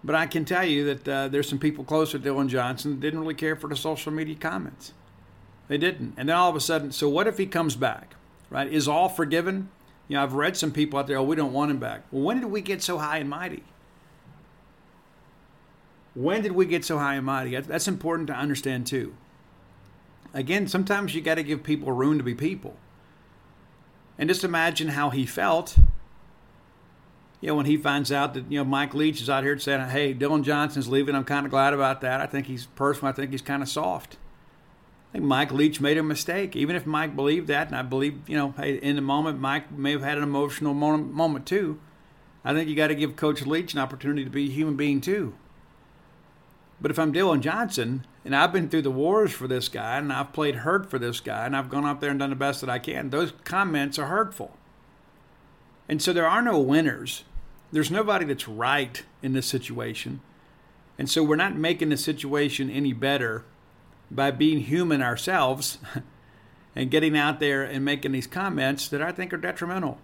[0.02, 3.00] But I can tell you that uh, there's some people close to Dillon Johnson that
[3.00, 4.92] didn't really care for the social media comments.
[5.68, 6.14] They didn't.
[6.18, 8.14] And then all of a sudden, so what if he comes back?
[8.54, 8.72] right?
[8.72, 9.68] Is all forgiven?
[10.06, 12.02] You know, I've read some people out there, oh, we don't want him back.
[12.12, 13.64] Well, when did we get so high and mighty?
[16.14, 17.58] When did we get so high and mighty?
[17.58, 19.16] That's important to understand too.
[20.34, 22.76] Again, sometimes you got to give people room to be people.
[24.18, 25.78] And just imagine how he felt,
[27.40, 29.88] you know, when he finds out that, you know, Mike Leach is out here saying,
[29.88, 31.14] hey, Dillon Johnson's leaving.
[31.14, 32.20] I'm kind of glad about that.
[32.20, 34.16] I think he's, personally, I think he's kind of soft.
[35.10, 36.56] I think Mike Leach made a mistake.
[36.56, 39.92] Even if Mike believed that, and I believe, you know, in the moment, Mike may
[39.92, 41.80] have had an emotional moment too.
[42.44, 45.00] I think you got to give Coach Leach an opportunity to be a human being
[45.00, 45.34] too.
[46.80, 50.12] But if I'm Dillon Johnson, and I've been through the wars for this guy, and
[50.12, 52.60] I've played hurt for this guy, and I've gone up there and done the best
[52.62, 54.56] that I can, those comments are hurtful.
[55.88, 57.24] And so there are no winners.
[57.70, 60.20] There's nobody that's right in this situation.
[60.98, 63.44] And so we're not making the situation any better
[64.10, 65.78] by being human ourselves
[66.76, 69.98] and getting out there and making these comments that I think are detrimental.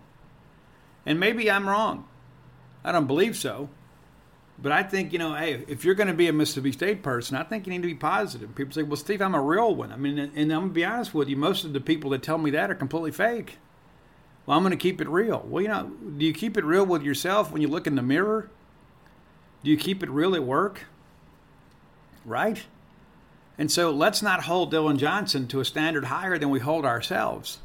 [1.06, 2.06] And maybe I'm wrong.
[2.84, 3.70] I don't believe so.
[4.62, 7.36] But I think, you know, hey, if you're going to be a Mississippi State person,
[7.36, 8.54] I think you need to be positive.
[8.54, 9.90] People say, well, Steve, I'm a real one.
[9.90, 12.22] I mean, and I'm going to be honest with you, most of the people that
[12.22, 13.56] tell me that are completely fake.
[14.44, 15.46] Well, I'm going to keep it real.
[15.46, 18.02] Well, you know, do you keep it real with yourself when you look in the
[18.02, 18.50] mirror?
[19.64, 20.86] Do you keep it real at work?
[22.26, 22.64] Right?
[23.56, 27.58] And so let's not hold Dillon Johnson to a standard higher than we hold ourselves.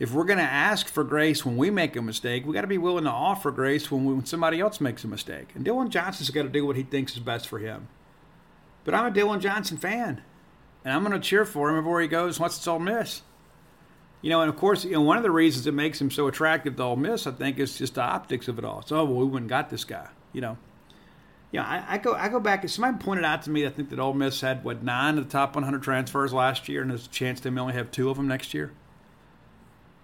[0.00, 2.66] If we're going to ask for grace when we make a mistake, we got to
[2.66, 5.50] be willing to offer grace when, we, when somebody else makes a mistake.
[5.54, 7.86] And Dillon Johnson's got to do what he thinks is best for him.
[8.84, 10.22] But I'm a Dillon Johnson fan,
[10.86, 13.20] and I'm going to cheer for him everywhere he goes once it's Ole Miss.
[14.22, 16.26] You know, and of course, you know, one of the reasons it makes him so
[16.28, 18.82] attractive to Ole Miss, I think, is just the optics of it all.
[18.86, 20.56] So, oh, well, we wouldn't got this guy, you know.
[21.52, 22.66] Yeah, I, I, go I go back.
[22.68, 23.66] Somebody pointed out to me.
[23.66, 26.80] I think that Ole Miss had what nine of the top 100 transfers last year,
[26.80, 28.72] and there's a chance they may only have two of them next year.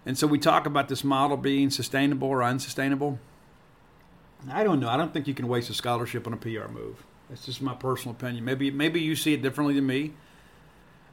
[0.06, 3.18] And so we talk about this model being sustainable or unsustainable.
[4.48, 4.88] I don't know.
[4.88, 7.04] I don't think you can waste a scholarship on a PR move.
[7.28, 8.44] That's just my personal opinion.
[8.44, 10.12] Maybe maybe you see it differently than me.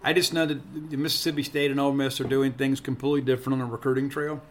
[0.04, 3.54] I just know that the Mississippi State and Ole Miss are doing things completely different
[3.54, 4.42] on the recruiting trail.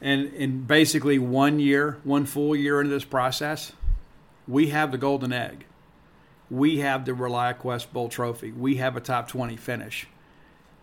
[0.00, 3.72] And in basically one year, one full year into this process,
[4.48, 5.66] we have the golden egg.
[6.50, 8.52] We have the ReliaQuest Bowl trophy.
[8.52, 10.06] We have a top 20 finish.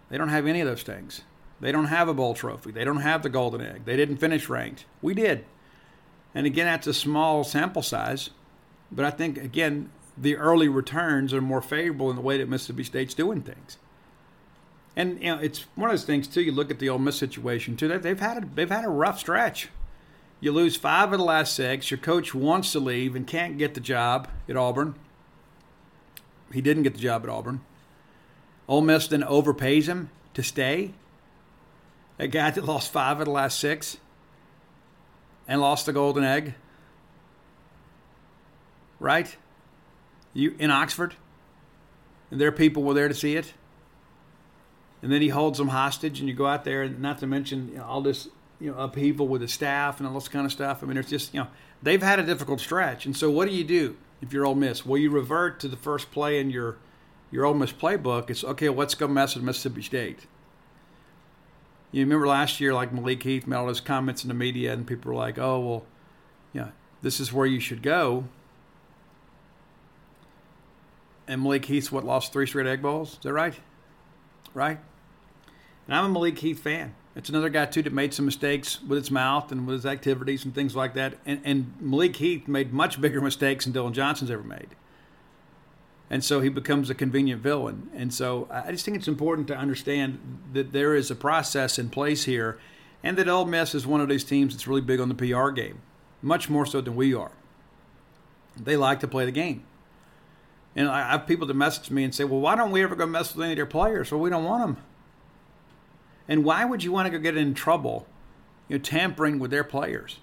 [0.10, 1.22] They don't have any of those things.
[1.64, 2.72] They don't have a bowl trophy.
[2.72, 3.86] They don't have the golden egg.
[3.86, 4.84] They didn't finish ranked.
[5.02, 5.46] We did.
[6.36, 8.32] And again, that's a small sample size.
[8.92, 12.84] But I think, again, the early returns are more favorable in the way that Mississippi
[12.84, 13.78] State's doing things.
[14.98, 16.42] And you know, it's one of those things too.
[16.42, 17.88] You look at the Ole Miss situation too.
[17.88, 19.70] They've had a, they've had a rough stretch.
[20.42, 21.90] You lose five of the last six.
[21.90, 24.96] Your coach wants to leave and can't get the job at Auburn.
[26.52, 27.62] He didn't get the job at Auburn.
[28.68, 30.94] Ole Miss then overpays him to stay.
[32.20, 33.98] A guy that lost five of the last six
[35.48, 36.54] and lost the golden egg.
[39.00, 39.36] Right?
[40.34, 41.16] You in Oxford?
[42.32, 43.54] And their people were there to see it.
[45.02, 47.70] And then he holds them hostage, and you go out there, and not to mention
[47.70, 50.52] you know, all this you know upheaval with the staff and all this kind of
[50.52, 50.82] stuff.
[50.82, 51.48] I mean, it's just you know
[51.82, 54.86] they've had a difficult stretch, and so what do you do if you're Ole Miss?
[54.86, 56.78] Well, you revert to the first play in your
[57.30, 58.30] your Ole Miss playbook.
[58.30, 58.70] It's okay.
[58.70, 60.26] Let's go mess with Mississippi State.
[61.94, 64.86] You remember last year, like Malik Heath made all those comments in the media, and
[64.86, 65.86] people were like, "Oh, well,
[66.52, 66.70] yeah,
[67.04, 68.26] this is where you should go."
[71.28, 73.14] And Malik Heath's what lost three straight egg bowls.
[73.14, 73.60] Is that right?
[74.56, 74.80] Right.
[75.88, 76.96] And I'm a Malik Heath fan.
[77.16, 80.44] It's another guy too that made some mistakes with his mouth and with his activities
[80.46, 81.20] and things like that.
[81.28, 84.70] And, and Malik Heath made much bigger mistakes than Dillon Johnson's ever made.
[86.14, 87.90] And so he becomes a convenient villain.
[87.92, 90.20] And so I just think it's important to understand
[90.54, 92.60] that there is a process in place here,
[93.02, 95.50] and that Ole Miss is one of these teams that's really big on the PR
[95.50, 95.82] game,
[96.22, 97.32] much more so than we are.
[98.56, 99.64] They like to play the game.
[100.76, 103.08] And I have people that message me and say, "Well, why don't we ever go
[103.08, 104.84] mess with any of their players?" Well, we don't want them.
[106.28, 108.06] And why would you want to go get in trouble,
[108.70, 110.20] you know, tampering with their players?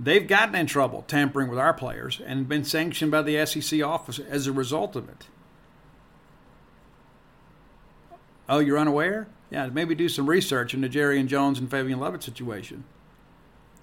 [0.00, 4.20] They've gotten in trouble tampering with our players and been sanctioned by the SEC office
[4.20, 5.26] as a result of it.
[8.48, 9.26] Oh, you're unaware?
[9.50, 12.84] Yeah, maybe do some research into Jarrian Jones and Fabien Lovett situation.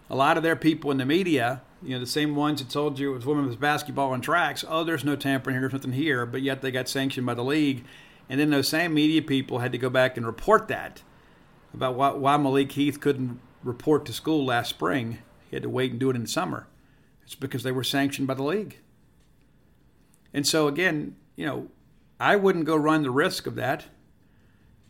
[0.10, 2.98] A lot of their people in the media, you know, the same ones that told
[2.98, 6.26] you it was women's basketball and tracks, oh, there's no tampering here, there's nothing here,
[6.26, 7.84] but yet they got sanctioned by the league
[8.30, 11.04] and then those same media people had to go back and report that
[11.74, 15.20] about why, why Malik Heath couldn't report to school last spring.
[15.56, 16.68] He had to wait and do it in the summer.
[17.24, 18.76] It's because they were sanctioned by the league.
[20.34, 21.70] And so, again, you know,
[22.20, 23.86] I wouldn't go run the risk of that.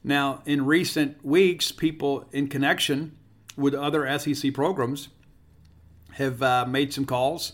[0.03, 3.15] Now, in recent weeks, people in connection
[3.55, 5.09] with other SEC programs
[6.13, 7.53] have uh, made some calls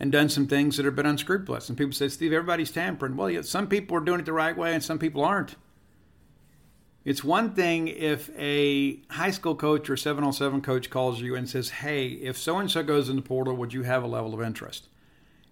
[0.00, 1.68] and done some things that have been unscrupulous.
[1.68, 3.18] And people say, Steve, everybody's tampering.
[3.18, 5.56] Well, yeah, some people are doing it the right way and some people aren't.
[7.06, 11.34] It's one thing if a high school coach or 7 on 7 coach calls you
[11.34, 14.08] and says, hey, if so and so goes in the portal, would you have a
[14.08, 14.88] level of interest?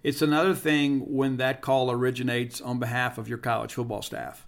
[0.02, 4.46] It's another thing when that call originates on behalf of your college football staff.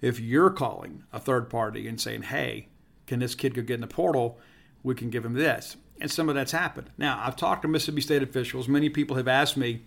[0.00, 2.68] If you're calling a third party and saying, hey,
[3.06, 4.38] can this kid go get in the portal?
[4.82, 6.90] We can give him this and some of that's happened.
[6.98, 8.66] Now, I've talked to Mississippi State officials.
[8.66, 9.82] Many people have asked me.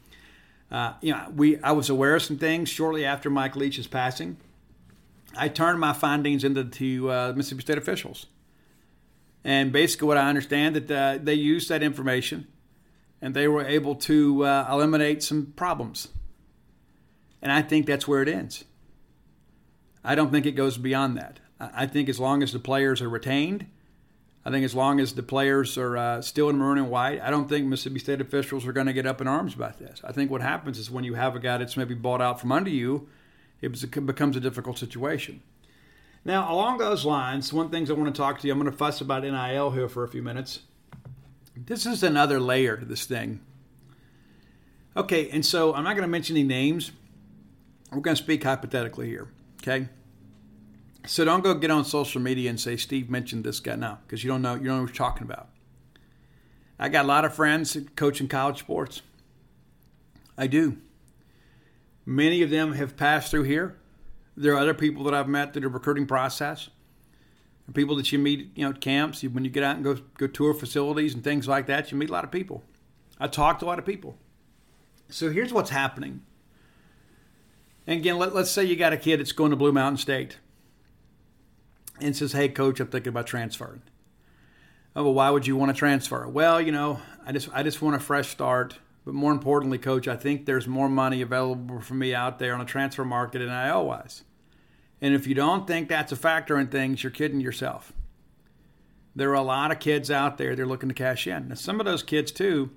[0.71, 4.37] Uh, you know, we I was aware of some things shortly after Mike Leach's passing.
[5.37, 8.27] I turned my findings into to uh, Mississippi State officials,
[9.43, 12.47] and basically, what I understand that uh, they used that information,
[13.21, 16.09] and they were able to uh, eliminate some problems.
[17.41, 18.65] And I think that's where it ends.
[20.03, 21.39] I don't think it goes beyond that.
[21.59, 23.67] I think as long as the players are retained
[24.45, 27.31] I think as long as the players are uh, still in maroon and white, I
[27.31, 29.99] don't think Mississippi State officials are going to get up in arms about this.
[30.03, 32.51] I think what happens is when you have a guy that's maybe bought out from
[32.51, 33.09] under you,
[33.61, 35.41] it becomes a difficult situation.
[36.23, 38.77] Now, along those lines, one things I want to talk to you, I'm going to
[38.77, 40.61] fuss about NIL here for a few minutes.
[41.55, 43.41] This is another layer to this thing.
[44.97, 46.91] Okay, and so I'm not going to mention any names.
[47.91, 49.27] We're going to speak hypothetically here,
[49.61, 49.87] okay?
[51.05, 54.23] So don't go get on social media and say Steve mentioned this guy now because
[54.23, 55.49] you don't know you don't know what you're talking about.
[56.79, 59.01] I got a lot of friends coaching college sports.
[60.37, 60.77] I do.
[62.05, 63.77] Many of them have passed through here.
[64.37, 66.69] There are other people that I've met through the recruiting process.
[67.73, 69.23] People that you meet, you know, at camps.
[69.23, 72.09] When you get out and go go tour facilities and things like that, you meet
[72.09, 72.63] a lot of people.
[73.19, 74.17] I talk to a lot of people.
[75.09, 76.21] So here's what's happening.
[77.87, 80.37] And again, let, us say you got a kid that's going to Blue Mountain State
[81.99, 83.81] and says, Hey, coach, I'm thinking about transferring.
[84.95, 86.27] Oh, well, why would you want to transfer?
[86.27, 88.77] Well, you know, I just I just want a fresh start.
[89.05, 92.61] But more importantly, coach, I think there's more money available for me out there on
[92.61, 94.23] a transfer market than I wise.
[94.99, 97.93] And if you don't think that's a factor in things, you're kidding yourself.
[99.15, 101.49] There are a lot of kids out there they're looking to cash in.
[101.49, 102.71] Now, some of those kids too,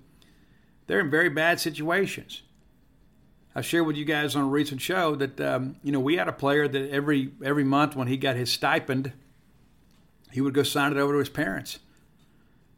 [0.86, 2.42] they're in very bad situations.
[3.54, 6.28] I shared with you guys on a recent show that um, you know we had
[6.28, 9.12] a player that every every month when he got his stipend,
[10.30, 11.80] he would go sign it over to his parents.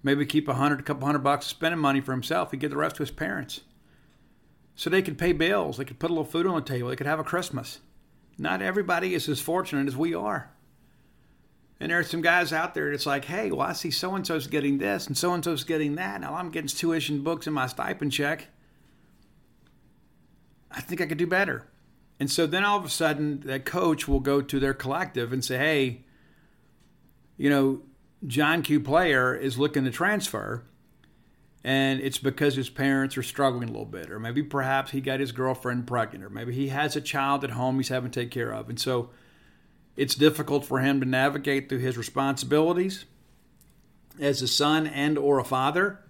[0.02, 2.50] Maybe keep a hundred, a couple hundred bucks of spending money for himself.
[2.50, 3.60] He'd give the rest to his parents,
[4.74, 5.76] so they could pay bills.
[5.76, 6.88] They could put a little food on the table.
[6.88, 7.80] They could have a Christmas.
[8.38, 10.50] Not everybody is as fortunate as we are.
[11.78, 14.26] And there are some guys out there that's like, hey, well, I see so and
[14.26, 16.16] so's getting this and so and so's getting that.
[16.16, 18.48] And now I'm getting tuition books and my stipend check.
[20.70, 21.66] I think I could do better.
[22.18, 25.42] And so then all of a sudden, that coach will go to their collective and
[25.42, 26.04] say, hey,
[27.38, 27.80] you know,
[28.26, 28.80] John Q.
[28.80, 30.64] Player is looking to transfer,
[31.64, 35.20] and it's because his parents are struggling a little bit, or maybe perhaps he got
[35.20, 38.30] his girlfriend pregnant, or maybe he has a child at home he's having to take
[38.30, 38.68] care of.
[38.68, 39.10] And so
[39.96, 43.06] it's difficult for him to navigate through his responsibilities
[44.20, 46.00] as a son and or a father.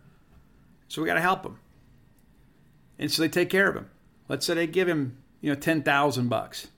[0.89, 1.59] So we got to help him.
[2.99, 3.89] And so they take care of him.
[4.29, 6.69] Let's say they give him, you know, 10,000 bucks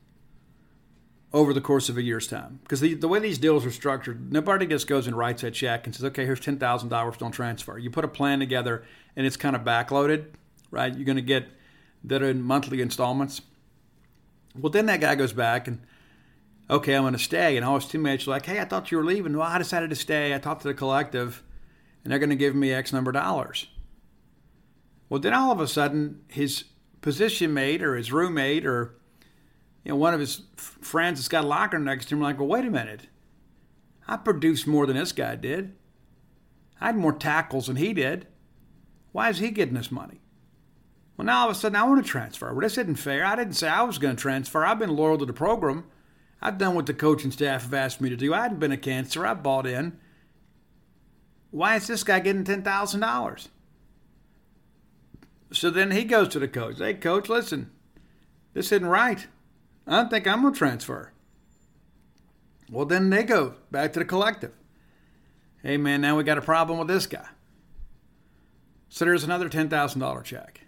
[1.33, 2.61] over the course of a year's time.
[2.63, 5.87] Because the, the way these deals are structured, nobody just goes and writes a check
[5.87, 7.79] and says, okay, here's $10,000, don't transfer.
[7.79, 8.85] You put a plan together
[9.17, 10.27] and it's kind of backloaded,
[10.71, 10.95] right?
[10.95, 11.47] You're going to get
[12.05, 13.41] that in monthly installments.
[14.59, 15.81] Well, then that guy goes back and
[16.69, 17.57] okay, I'm going to stay.
[17.57, 19.37] And all his teammates are like, hey, I thought you were leaving.
[19.37, 20.35] Well, I decided to stay.
[20.35, 21.43] I talked to the collective,
[22.03, 23.67] and they're going to give me X number of dollars.
[25.09, 26.65] Well, then all of a sudden, his
[27.03, 28.95] position mate or his roommate or
[29.85, 32.49] you know one of his friends that's got a locker next to him like, well,
[32.49, 33.09] wait a minute.
[34.07, 35.75] I produced more than this guy did.
[36.81, 38.27] I had more tackles than he did.
[39.13, 40.21] Why is he getting this money?
[41.17, 42.53] Well, now all of a sudden I want to transfer.
[42.53, 43.25] Well, this isn't fair.
[43.25, 44.65] I didn't say I was going to transfer.
[44.65, 45.85] I've been loyal to the program.
[46.41, 48.35] I've done what the coaching staff have asked me to do.
[48.35, 49.25] I hadn't been a cancer.
[49.25, 49.99] I bought in.
[51.51, 53.49] Why is this guy getting ten thousand dollars?
[55.53, 56.79] So then he goes to the coach.
[56.79, 57.71] Hey, coach, listen,
[58.55, 59.27] this isn't right.
[59.87, 61.13] I don't think I'm gonna transfer.
[62.71, 64.53] Well, then they go back to the collective.
[65.63, 67.27] Hey, man, now we got a problem with this guy.
[68.89, 70.61] So there's another ten thousand dollar check.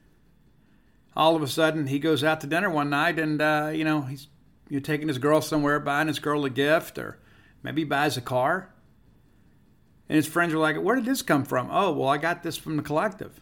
[1.17, 4.03] All of a sudden, he goes out to dinner one night, and uh, you know
[4.03, 4.29] he's
[4.69, 7.19] you're taking his girl somewhere, buying his girl a gift, or
[7.63, 8.71] maybe he buys a car.
[10.09, 11.69] And his friends are like, Where did this come from?
[11.71, 13.41] Oh, well, I got this from the collective.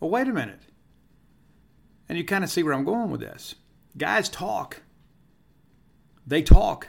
[0.00, 0.60] Well, wait a minute.
[2.08, 3.54] And you kind of see where I'm going with this.
[3.96, 4.82] Guys talk,
[6.28, 6.88] they talk.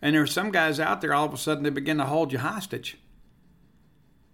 [0.00, 2.32] And there are some guys out there, all of a sudden, they begin to hold
[2.32, 2.98] you hostage.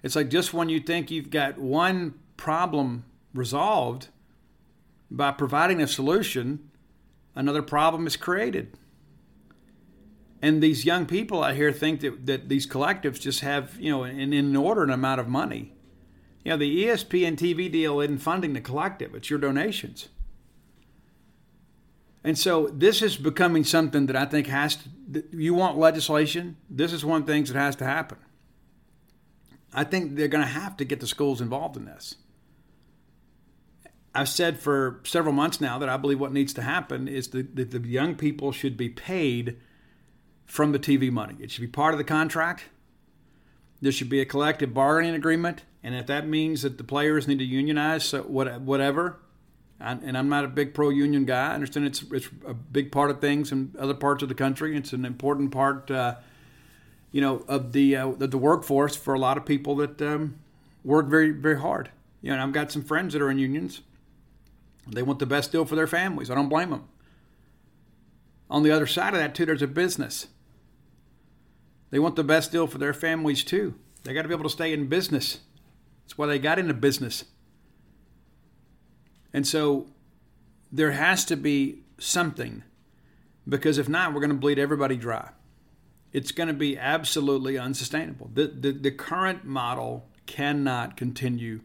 [0.02, 3.04] It's like just when you think you've got one problem
[3.34, 4.08] resolved
[5.10, 6.70] by providing a solution,
[7.34, 8.74] another problem is created.
[10.40, 14.04] And these young people out here think that, that these collectives just have, you know,
[14.04, 15.74] an inordinate amount of money.
[16.44, 20.08] You know, the ESPN TV deal isn't funding the collective, it's your donations.
[22.28, 26.92] And so this is becoming something that I think has to, you want legislation, this
[26.92, 28.18] is one of the things that has to happen.
[29.72, 32.16] I think they're going to have to get the schools involved in this.
[34.14, 37.56] I've said for several months now that I believe what needs to happen is that
[37.70, 39.56] the, young people should be paid
[40.44, 41.36] from the TV money.
[41.40, 42.64] It should be part of the contract.
[43.80, 47.38] There should be a collective bargaining agreement, and if that means that the players need
[47.38, 49.18] to unionize, so whatever.
[49.80, 51.52] And I'm not a big pro-union guy.
[51.52, 54.76] I understand it's it's a big part of things in other parts of the country.
[54.76, 56.16] It's an important part, uh,
[57.12, 60.40] you know, of the uh, the workforce for a lot of people that um,
[60.82, 61.90] work very very hard.
[62.22, 63.82] You know, I've got some friends that are in unions
[64.90, 66.30] they want the best deal for their families.
[66.30, 66.88] I don't blame them.
[68.50, 70.28] On the other side of that, too, there's a business.
[71.90, 73.74] They want the best deal for their families, too.
[74.04, 75.40] They got to be able to stay in business.
[76.04, 77.24] That's why they got into business.
[79.32, 79.86] And so
[80.72, 82.62] there has to be something
[83.48, 85.30] because if not, we're going to bleed everybody dry.
[86.12, 88.30] It's going to be absolutely unsustainable.
[88.32, 91.60] The, the, the current model cannot continue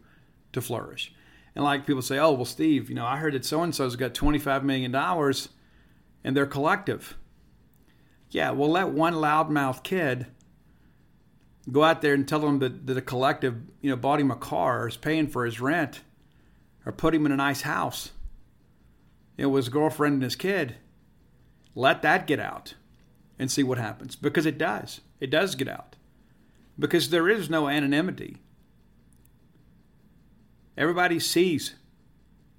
[0.54, 1.14] to flourish.
[1.56, 3.96] And like people say, oh, well, Steve, you know, I heard that so and so's
[3.96, 7.18] got $25 million and they're collective.
[8.32, 10.26] Yeah, well, let one loudmouth kid
[11.72, 14.36] go out there and tell them that, that a collective, you know, bought him a
[14.36, 16.02] car, or is paying for his rent.
[16.86, 18.12] Or put him in a nice house.
[19.38, 20.76] It was girlfriend and his kid.
[21.76, 22.76] Let that get out
[23.40, 24.16] and see what happens.
[24.16, 25.02] Because it does.
[25.20, 25.96] It does get out.
[26.78, 28.38] Because there is no anonymity.
[30.78, 31.76] Everybody sees.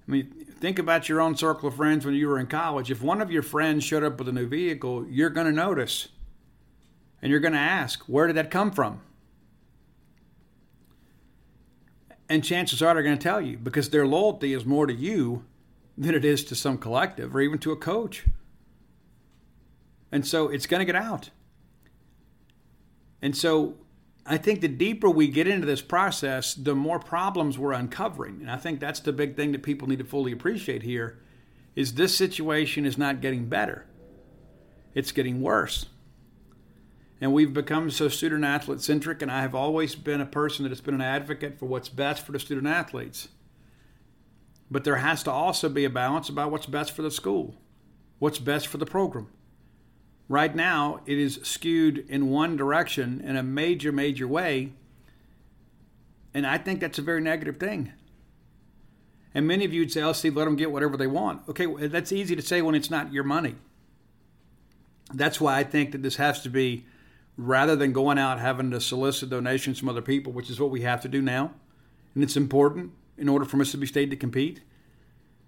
[0.07, 2.91] I mean, think about your own circle of friends when you were in college.
[2.91, 6.09] If one of your friends showed up with a new vehicle, you're going to notice.
[7.21, 9.01] And you're going to ask, where did that come from?
[12.27, 15.45] And chances are they're going to tell you because their loyalty is more to you
[15.97, 18.25] than it is to some collective or even to a coach.
[20.11, 21.29] And so it's going to get out.
[23.21, 23.75] And so
[24.25, 28.41] I think the deeper we get into this process, the more problems we're uncovering.
[28.41, 31.19] And I think that's the big thing that people need to fully appreciate here
[31.75, 33.85] is this situation is not getting better.
[34.93, 35.87] It's getting worse.
[37.21, 40.69] And we've become so student athlete centric, and I have always been a person that
[40.69, 43.29] has been an advocate for what's best for the student athletes.
[44.69, 47.55] But there has to also be a balance about what's best for the school,
[48.19, 49.27] what's best for the program.
[50.27, 54.73] Right now, it is skewed in one direction in a major, major way.
[56.33, 57.93] And I think that's a very negative thing.
[59.33, 61.47] And many of you would say, oh, Steve, let them get whatever they want.
[61.47, 63.55] Okay, that's easy to say when it's not your money.
[65.13, 66.85] That's why I think that this has to be,
[67.37, 70.81] rather than going out having to solicit donations from other people, which is what we
[70.81, 71.51] have to do now,
[72.13, 74.61] and it's important in order for Mississippi State to compete.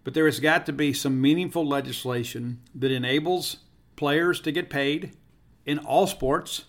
[0.04, 3.58] But there has got to be some meaningful legislation that enables
[3.96, 5.14] players to get paid
[5.66, 6.66] in all sports,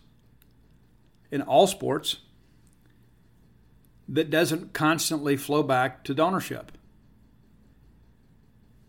[1.30, 2.16] in all sports,
[4.08, 6.68] that doesn't constantly flow back to donorship.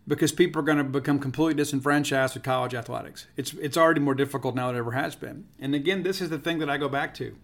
[0.06, 3.26] Because people are going to become completely disenfranchised with college athletics.
[3.36, 5.46] It's, it's already more difficult now than it ever has been.
[5.58, 7.36] And again, this is the thing that I go back to.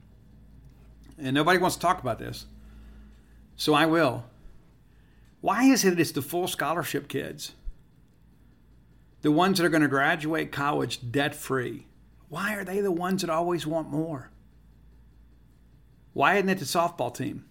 [1.18, 2.46] And nobody wants to talk about this.
[3.56, 4.24] So I will.
[5.40, 7.52] Why is it that it's the full scholarship kids
[9.26, 11.86] the ones that are going to graduate college debt free,
[12.28, 14.30] why are they the ones that always want more?
[16.12, 17.44] Why isn't it the softball team?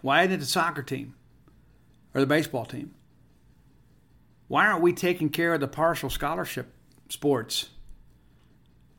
[0.00, 1.16] Why isn't it the soccer team
[2.14, 2.94] or the baseball team?
[4.48, 6.72] Why aren't we taking care of the partial scholarship
[7.08, 7.70] sports?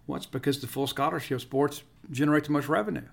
[0.08, 3.08] Well, it's because the full scholarship sports generate the most revenue.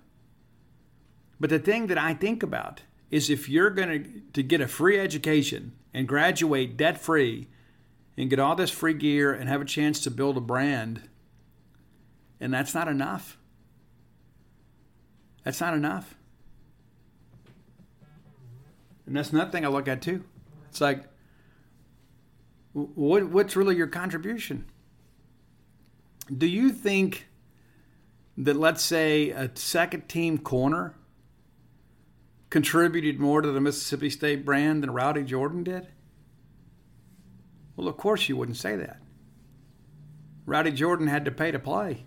[1.39, 4.67] But the thing that I think about is if you're going to, to get a
[4.67, 7.47] free education and graduate debt free
[8.17, 11.01] and get all this free gear and have a chance to build a brand.
[12.39, 13.37] And that's not enough.
[15.43, 16.15] That's not enough.
[19.05, 20.23] And that's another thing I look at too.
[20.69, 21.03] It's like,
[22.73, 24.65] what, what's really your contribution?
[26.35, 27.27] Do you think
[28.37, 30.95] that, let's say, a second team corner
[32.49, 35.87] contributed more to the Mississippi State brand than Rowdey Jordan did?
[37.75, 39.01] Well, of course you wouldn't say that.
[40.47, 42.05] Rowdey Jordan had to pay to play.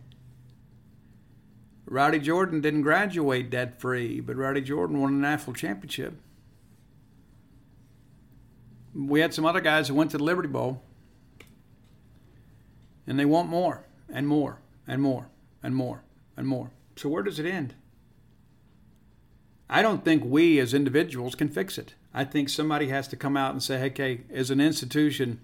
[1.89, 6.15] Rowdey Jordan didn't graduate debt free, but Rowdey Jordan won a national championship.
[8.97, 10.81] We had some other guys who went to the Liberty Bowl,
[13.07, 15.29] and they want more and more and more
[15.63, 16.03] and more
[16.37, 16.71] and more.
[16.97, 17.75] So, where does it end?
[19.69, 21.95] I don't think we as individuals can fix it.
[22.15, 25.41] I think somebody has to come out and say, okay, as an institution,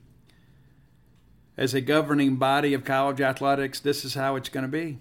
[1.57, 4.99] as a governing body of college athletics, this is how it's going to be.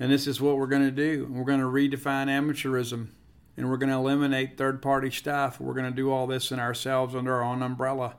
[0.00, 1.28] And this is what we're going to do.
[1.30, 3.08] We're going to redefine amateurism
[3.56, 5.60] and we're going to eliminate third party stuff.
[5.60, 8.16] We're going to do all this in ourselves under our own umbrella.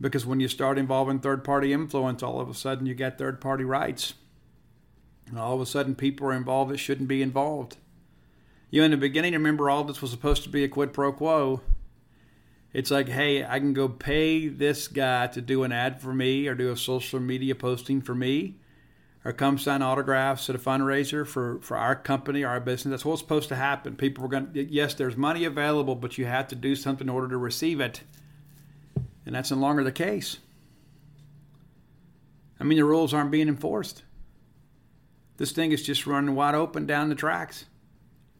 [0.00, 3.40] Because when you start involving third party influence, all of a sudden you get third
[3.40, 4.14] party rights.
[5.26, 7.76] And all of a sudden people are involved that shouldn't be involved.
[8.70, 11.12] You, know, in the beginning, remember all this was supposed to be a quid pro
[11.12, 11.60] quo.
[12.72, 16.46] It's like, hey, I can go pay this guy to do an ad for me
[16.48, 18.56] or do a social media posting for me
[19.24, 22.90] or come sign autographs at a fundraiser for, for our company, our business.
[22.90, 23.96] That's what's supposed to happen.
[23.96, 27.14] People are going to, yes, there's money available, but you have to do something in
[27.14, 28.02] order to receive it.
[29.24, 30.38] And that's no longer the case.
[32.58, 34.02] I mean, the rules aren't being enforced.
[35.36, 37.66] This thing is just running wide open down the tracks.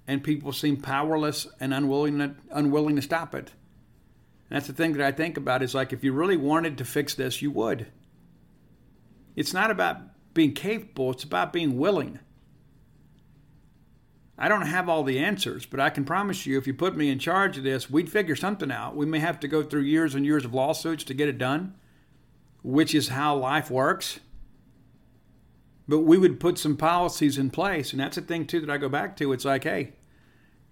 [0.08, 3.52] And people seem powerless and unwilling to, unwilling to stop it
[4.52, 7.14] that's the thing that I think about is like if you really wanted to fix
[7.14, 7.86] this, you would.
[9.34, 9.96] It's not about
[10.34, 12.18] being capable, it's about being willing.
[14.38, 17.10] I don't have all the answers, but I can promise you if you put me
[17.10, 18.96] in charge of this, we'd figure something out.
[18.96, 21.74] We may have to go through years and years of lawsuits to get it done,
[22.62, 24.20] which is how life works.
[25.86, 27.92] But we would put some policies in place.
[27.92, 29.32] And that's the thing, too, that I go back to.
[29.32, 29.92] It's like, hey,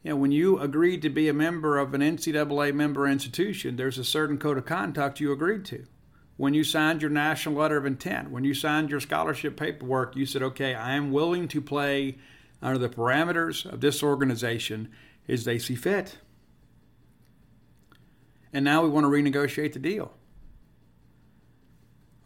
[0.03, 3.99] you know, when you agreed to be a member of an NCAA member institution, there's
[3.99, 5.87] a certain code of conduct you agreed to.
[6.41, 10.25] When you signed your national letter of intent, when you signed your scholarship paperwork, you
[10.25, 12.17] said, okay, I am willing to play
[12.62, 14.89] under the parameters of this organization
[15.29, 16.17] as they see fit.
[18.55, 20.15] And now we want to renegotiate the deal.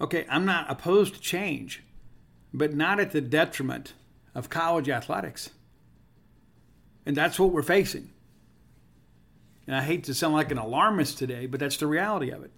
[0.01, 1.83] Okay, I'm not opposed to change,
[2.53, 3.95] but not at the detriment
[4.33, 5.51] of college athletics.
[7.05, 8.13] And that's what we're facing.
[9.67, 12.53] And I hate to sound like an alarmist today, but that's the reality of it.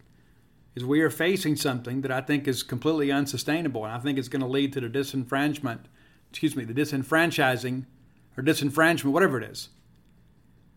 [0.77, 4.28] Is we are facing something that I think is completely unsustainable, and I think it's
[4.28, 5.81] going to lead to the disenfranchisement,
[6.31, 7.86] excuse me, the disenfranchising
[8.36, 9.70] or disenfranchisement, whatever it is,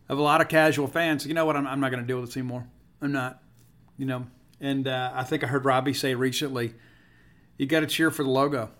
[0.07, 1.27] of a lot of casual fans.
[1.27, 1.57] You know what?
[1.57, 2.65] I'm, I'm not going to deal with this anymore.
[3.01, 3.43] I'm not.
[3.97, 4.27] You know,
[4.61, 6.73] and uh, I think I heard Robbie say recently,
[7.57, 8.71] you got to cheer for the logo.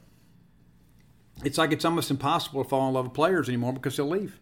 [1.44, 4.40] It's like it's almost impossible to fall in love with players anymore because they'll leave.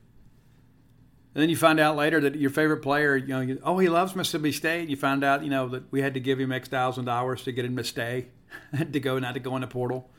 [1.37, 3.89] And then you find out later that your favorite player, you know, you, oh, he
[3.89, 4.89] loves Mississippi State.
[4.89, 7.51] You find out, you know, that we had to give him X thousand dollars to
[7.51, 8.29] get him to stay,
[8.91, 10.09] to go not to go in the portal.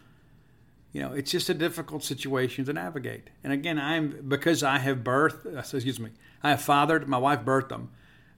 [0.93, 3.31] You know, it's just a difficult situation to navigate.
[3.43, 7.09] And again, I'm because I have birthed, uh, excuse me, I have fathered.
[7.09, 7.91] My wife birthed them.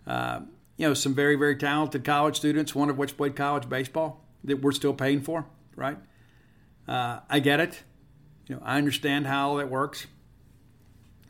[0.07, 0.40] Uh,
[0.78, 4.62] you know, some very very talented college students, one of which played college baseball that
[4.62, 5.44] we're still paying for.
[5.77, 5.98] Right?
[6.89, 7.82] Uh, I get it.
[8.47, 10.07] You know, I understand how all that works.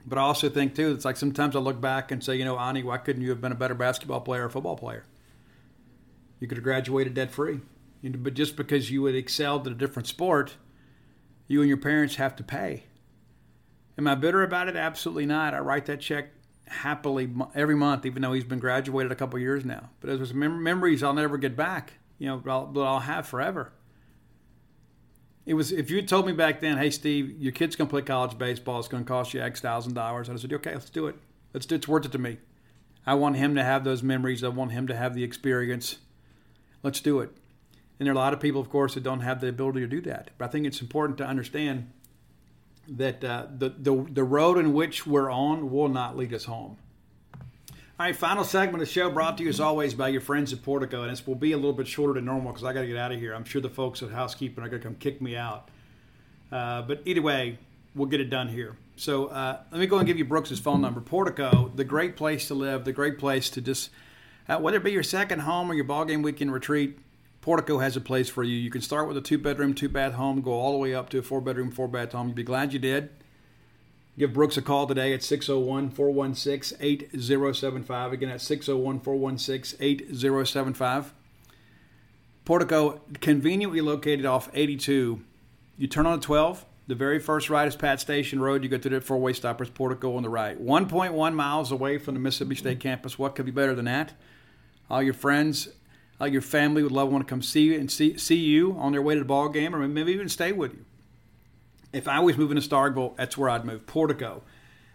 [0.06, 2.59] But I also think too, it's like sometimes I look back and say, you know,
[2.59, 5.05] Ani, why couldn't you have been a better basketball player or football player?
[6.40, 7.60] You could have graduated debt free.
[8.02, 10.56] But just because you had excelled at a different sport,
[11.47, 12.85] you and your parents have to pay.
[13.98, 14.77] Am I bitter about it?
[14.77, 15.52] Absolutely not.
[15.52, 16.31] I write that check
[16.66, 19.90] happily every month, even though he's been graduated a couple years now.
[20.01, 21.94] But those mem- memories I'll never get back.
[22.18, 23.72] You know, but I'll, I'll have forever.
[25.47, 28.39] It was if you told me back then, hey Steve, your kid's gonna play college
[28.39, 30.29] baseball, it's gonna cost you X thousand dollars.
[30.29, 31.17] I'd have said, okay, let's do it.
[31.53, 31.79] Let's do it.
[31.79, 32.39] It's worth it to me.
[33.07, 34.45] I want him to have those memories.
[34.45, 35.97] I want him to have the experience.
[36.83, 37.31] Let's do it.
[37.99, 39.87] And there are a lot of people, of course, that don't have the ability to
[39.87, 40.31] do that.
[40.39, 41.91] But I think it's important to understand
[42.89, 46.77] that uh, the, the the road in which we're on will not lead us home.
[48.01, 50.55] All right, final segment of the show brought to you as always by your friends
[50.55, 52.81] at Portico, and this will be a little bit shorter than normal because I got
[52.81, 53.35] to get out of here.
[53.35, 55.68] I'm sure the folks at housekeeping are going to come kick me out,
[56.51, 57.59] uh, but either way,
[57.94, 58.74] we'll get it done here.
[58.97, 61.02] So uh, let me go and give you Brooks's phone number.
[61.02, 63.90] Portico, the great place to live, the great place to just
[64.48, 66.98] uh, whether it be your second home or your ballgame weekend retreat.
[67.43, 68.56] Portico has a place for you.
[68.56, 71.10] You can start with a two bedroom, two bath home, go all the way up
[71.10, 72.28] to a four bedroom, four bath home.
[72.28, 73.10] You'd be glad you did.
[74.19, 78.12] Give Brooks a call today at 601 416 8075.
[78.12, 81.15] Again, at 601 416 8075.
[82.45, 85.23] Portico, conveniently located off 82.
[85.78, 86.66] You turn on the 12.
[86.89, 88.65] The very first right is Pat Station Road.
[88.65, 90.61] You go through the four way stoppers, Portico on the right.
[90.61, 93.19] 1.1 miles away from the Mississippi State campus.
[93.19, 94.12] What could be better than that?
[94.91, 95.69] All your friends,
[96.20, 98.77] all your family would love to want to come see you and see, see you
[98.77, 100.85] on their way to the ball game or maybe even stay with you.
[101.93, 103.87] If I was moving to Starkville, that's where I'd move.
[103.87, 104.43] Portico.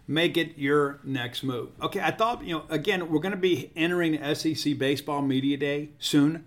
[0.08, 1.70] Make it your next move.
[1.82, 5.90] Okay, I thought, you know, again, we're going to be entering SEC Baseball Media Day
[5.98, 6.46] soon.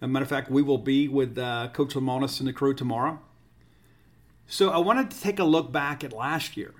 [0.00, 2.74] As a matter of fact, we will be with uh, Coach Lemonis and the crew
[2.74, 3.20] tomorrow.
[4.46, 6.74] So I wanted to take a look back at last year.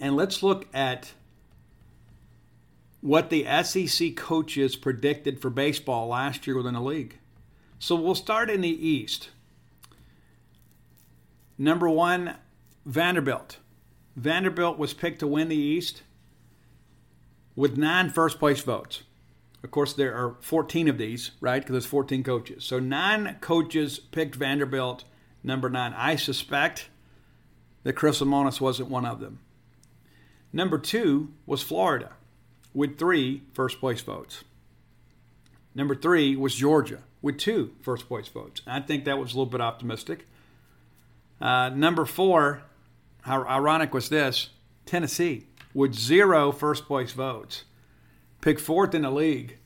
[0.00, 1.12] And let's look at
[3.00, 7.18] what the SEC coaches predicted for baseball last year within the league.
[7.78, 9.30] So we'll start in the East.
[11.58, 12.36] Number one,
[12.86, 13.58] Vanderbilt.
[14.16, 16.02] Vanderbilt was picked to win the East
[17.56, 19.02] with nine first place votes.
[19.64, 21.60] Of course, there are 14 of these, right?
[21.60, 22.64] Because there's 14 coaches.
[22.64, 25.02] So nine coaches picked Vanderbilt
[25.42, 25.92] number nine.
[25.96, 26.88] I suspect
[27.82, 29.40] that Chris Lemonis wasn't one of them.
[30.52, 32.12] Number two was Florida
[32.72, 34.44] with three first place votes.
[35.74, 38.62] Number three was Georgia with two first place votes.
[38.66, 40.26] I think that was a little bit optimistic.
[41.40, 42.62] Uh, number four,
[43.22, 44.50] how ironic was this?
[44.86, 47.64] Tennessee with zero first place votes.
[48.40, 49.58] Picked fourth in the league.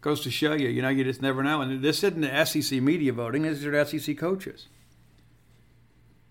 [0.00, 1.60] Goes to show you, you know, you just never know.
[1.60, 4.68] And this isn't the SEC media voting, these are SEC coaches.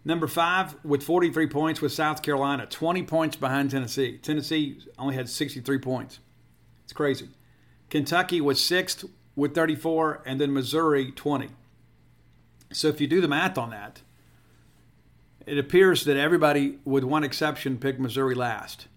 [0.05, 4.17] Number five, with 43 points, with South Carolina, 20 points behind Tennessee.
[4.17, 6.19] Tennessee only had 63 points.
[6.85, 7.27] It's crazy.
[7.89, 9.03] Kentucky was sixth
[9.35, 11.49] with 34, and then Missouri, 20.
[12.71, 14.01] So if you do the math on that,
[15.47, 18.87] it appears that everybody, with one exception, picked Missouri last.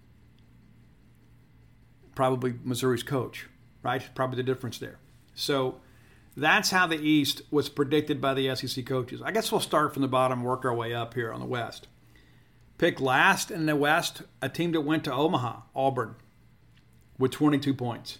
[2.13, 3.47] Probably Missouri's coach,
[3.81, 4.07] right?
[4.13, 4.99] Probably the difference there.
[5.33, 5.79] So
[6.35, 9.21] that's how the East was predicted by the SEC coaches.
[9.21, 11.87] I guess we'll start from the bottom, work our way up here on the West.
[12.77, 16.15] Picked last in the West, a team that went to Omaha, Auburn,
[17.17, 18.19] with 22 points.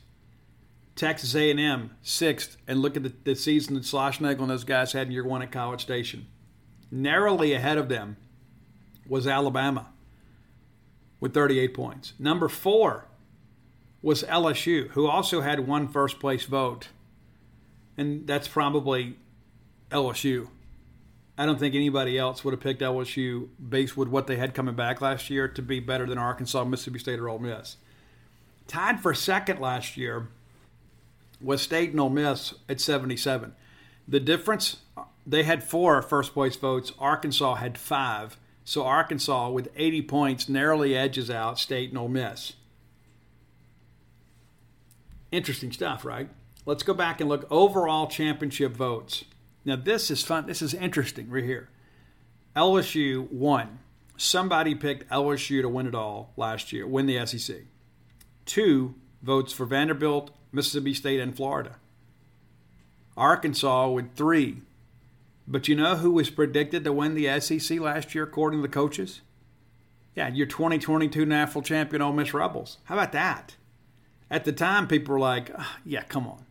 [0.96, 5.08] Texas A&M sixth, and look at the, the season that Schlossnagle and those guys had
[5.08, 6.28] in year one at College Station.
[6.92, 8.18] Narrowly ahead of them
[9.08, 9.88] was Alabama
[11.20, 12.14] with 38 points.
[12.20, 13.06] Number four
[14.02, 16.90] was LSU, who also had one first place vote,
[17.98, 19.16] and that's probably
[19.92, 20.48] LSU.
[21.38, 24.76] I don't think anybody else would have picked LSU based with what they had coming
[24.76, 27.78] back last year to be better than Arkansas, Mississippi State, or Ole Miss.
[28.68, 30.28] Tied for second last year
[31.40, 33.54] was State and Ole Miss at 77.
[34.08, 34.78] The difference,
[35.26, 36.92] they had four first place votes.
[37.00, 38.38] Arkansas had five.
[38.64, 42.54] So Arkansas, with 80 points, narrowly edges out State and Ole Miss.
[45.32, 46.30] Interesting stuff, right?
[46.66, 49.26] Let's go back and look overall championship votes.
[49.66, 50.48] Now this is fun.
[50.48, 51.70] This is interesting right here.
[52.56, 53.80] LSU won.
[54.18, 57.58] Somebody picked LSU to win it all last year, win the SEC.
[58.46, 61.78] Two votes for Vanderbilt, Mississippi State, and Florida.
[63.18, 64.62] Arkansas with three.
[65.48, 68.74] But you know who was predicted to win the SEC last year, according to the
[68.74, 69.22] coaches?
[70.16, 72.78] Yeah, your 2022 national champion, Ole Miss Rebels.
[72.86, 73.56] How about that?
[74.30, 76.46] At the time, people were like, oh, yeah, come on.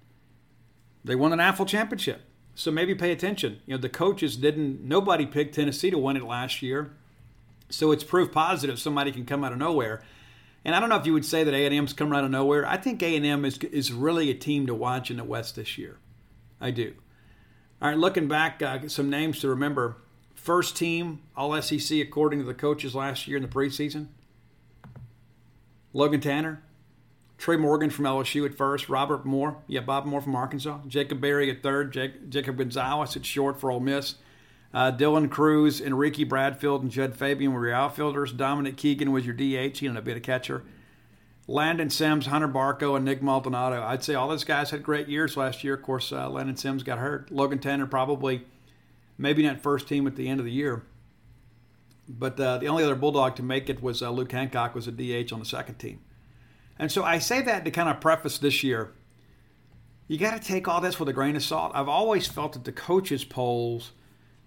[1.05, 2.23] They won the national championship.
[2.55, 3.61] So maybe pay attention.
[3.67, 6.93] You know, the coaches didn't, nobody picked Tennessee to win it last year.
[7.71, 10.03] So it's proof positive somebody can come out of nowhere.
[10.65, 12.67] And I don't know if you would say that A&M's coming out of nowhere.
[12.67, 15.99] I think A&M is, is really a team to watch in the West this year.
[16.61, 16.95] I do.
[17.83, 19.97] All right, looking back, uh, some names to remember.
[20.35, 24.09] First team All SEC according to the coaches last year in the preseason.
[25.95, 26.63] Logan Tanner,
[27.39, 31.51] Tre' Morgan from LSU at first, Robert Moore, yeah, Bob Moore from Arkansas, Jacob Berry
[31.51, 34.17] at third, Jake, Jacob Gonzalez at short for Ole Miss,
[34.75, 38.33] uh, Dylan Crews, Enrique Bradfield, and Jud Fabian were your outfielders.
[38.33, 39.79] Dominic Keegan was your DH.
[39.79, 40.65] He ended up being a catcher.
[41.51, 43.83] Landon Sims, Hunter Barco, and Nick Maldonado.
[43.83, 45.75] I'd say all those guys had great years last year.
[45.75, 47.29] Of course, uh, Landon Sims got hurt.
[47.33, 48.47] Logan Tanner probably,
[49.19, 50.85] maybe not first team at the end of the year.
[52.09, 54.93] But uh, the only other Bulldog to make it was uh, Luke Hancock was a
[54.93, 55.99] DH on the second team.
[56.79, 58.93] And so I say that to kind of preface this year.
[60.07, 61.73] You got to take all this with a grain of salt.
[61.75, 63.91] I've always felt that the coaches' polls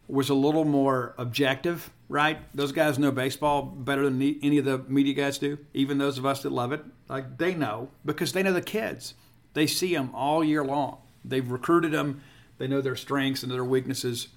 [0.08, 2.40] was a little more objective, right?
[2.56, 6.26] Those guys know baseball better than any of the media guys do, even those of
[6.26, 6.84] us that love it.
[7.08, 9.14] Like they know because they know the kids.
[9.54, 10.98] They see them all year long.
[11.24, 12.22] They've recruited them.
[12.58, 14.28] They know their strengths and their weaknesses.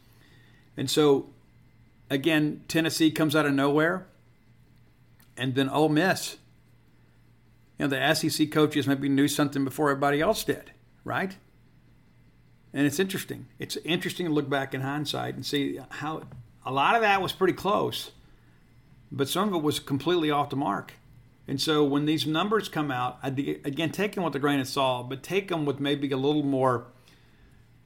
[0.76, 1.30] And so,
[2.10, 4.06] again, Tennessee comes out of nowhere,
[5.36, 6.36] and then Ole Miss
[7.78, 10.72] you know, the SEC coaches maybe knew something before everybody else did,
[11.04, 11.36] right?
[12.76, 13.46] And it's interesting.
[13.58, 16.24] It's interesting to look back in hindsight and see how
[16.62, 18.10] a lot of that was pretty close,
[19.10, 20.92] but some of it was completely off the mark.
[21.48, 25.08] And so when these numbers come out, again, take them with a grain of salt,
[25.08, 26.88] but take them with maybe a little more,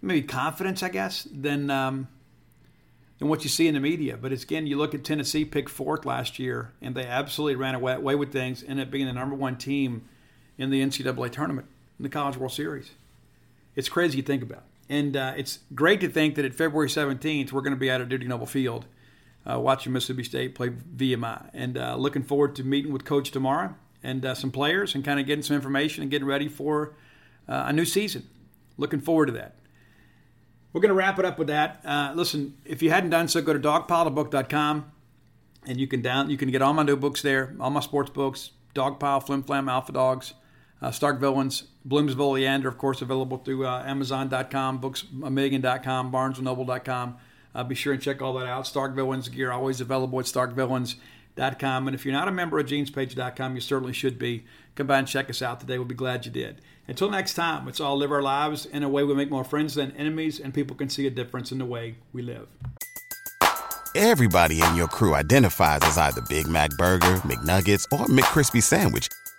[0.02, 2.08] maybe confidence, I guess, than um,
[3.20, 4.16] than what you see in the media.
[4.16, 7.76] But it's, again, you look at Tennessee picked fourth last year, and they absolutely ran
[7.76, 10.08] away, away with things, ended up being the number one team
[10.58, 12.90] in the NCAA tournament, in the College World Series.
[13.76, 14.64] It's crazy to think about.
[14.90, 18.00] And uh, it's great to think that at February 17th, we're going to be out
[18.00, 18.86] at Dudy Noble Field
[19.48, 21.48] uh, watching Mississippi State play VMI.
[21.54, 25.20] And uh, looking forward to meeting with Coach tomorrow and uh, some players and kind
[25.20, 26.94] of getting some information and getting ready for
[27.48, 28.28] uh, a new season.
[28.78, 29.54] Looking forward to that.
[30.72, 31.80] We're going to wrap it up with that.
[31.84, 34.90] Uh, listen, if you hadn't done so, go to dogpilebook.com
[35.66, 38.10] and you can down you can get all my new books there, all my sports
[38.10, 40.34] books, Dogpile, Flim Flam, Alpha Dogs,
[40.82, 47.16] uh, Stark Villains, Bloomsville Leander, of course, available through uh, Amazon.com, BooksAMillion.com, BarnesandNoble.com.
[47.54, 48.66] Uh, be sure and check all that out.
[48.66, 51.88] Stark Villains gear always available at StarkVillains.com.
[51.88, 54.44] And if you're not a member of GenesPage.com, you certainly should be.
[54.76, 55.78] Come by and check us out today.
[55.78, 56.60] We'll be glad you did.
[56.86, 59.74] Until next time, let's all live our lives in a way we make more friends
[59.74, 62.48] than enemies, and people can see a difference in the way we live.
[63.94, 69.08] Everybody in your crew identifies as either Big Mac Burger, McNuggets, or McCrispy Sandwich,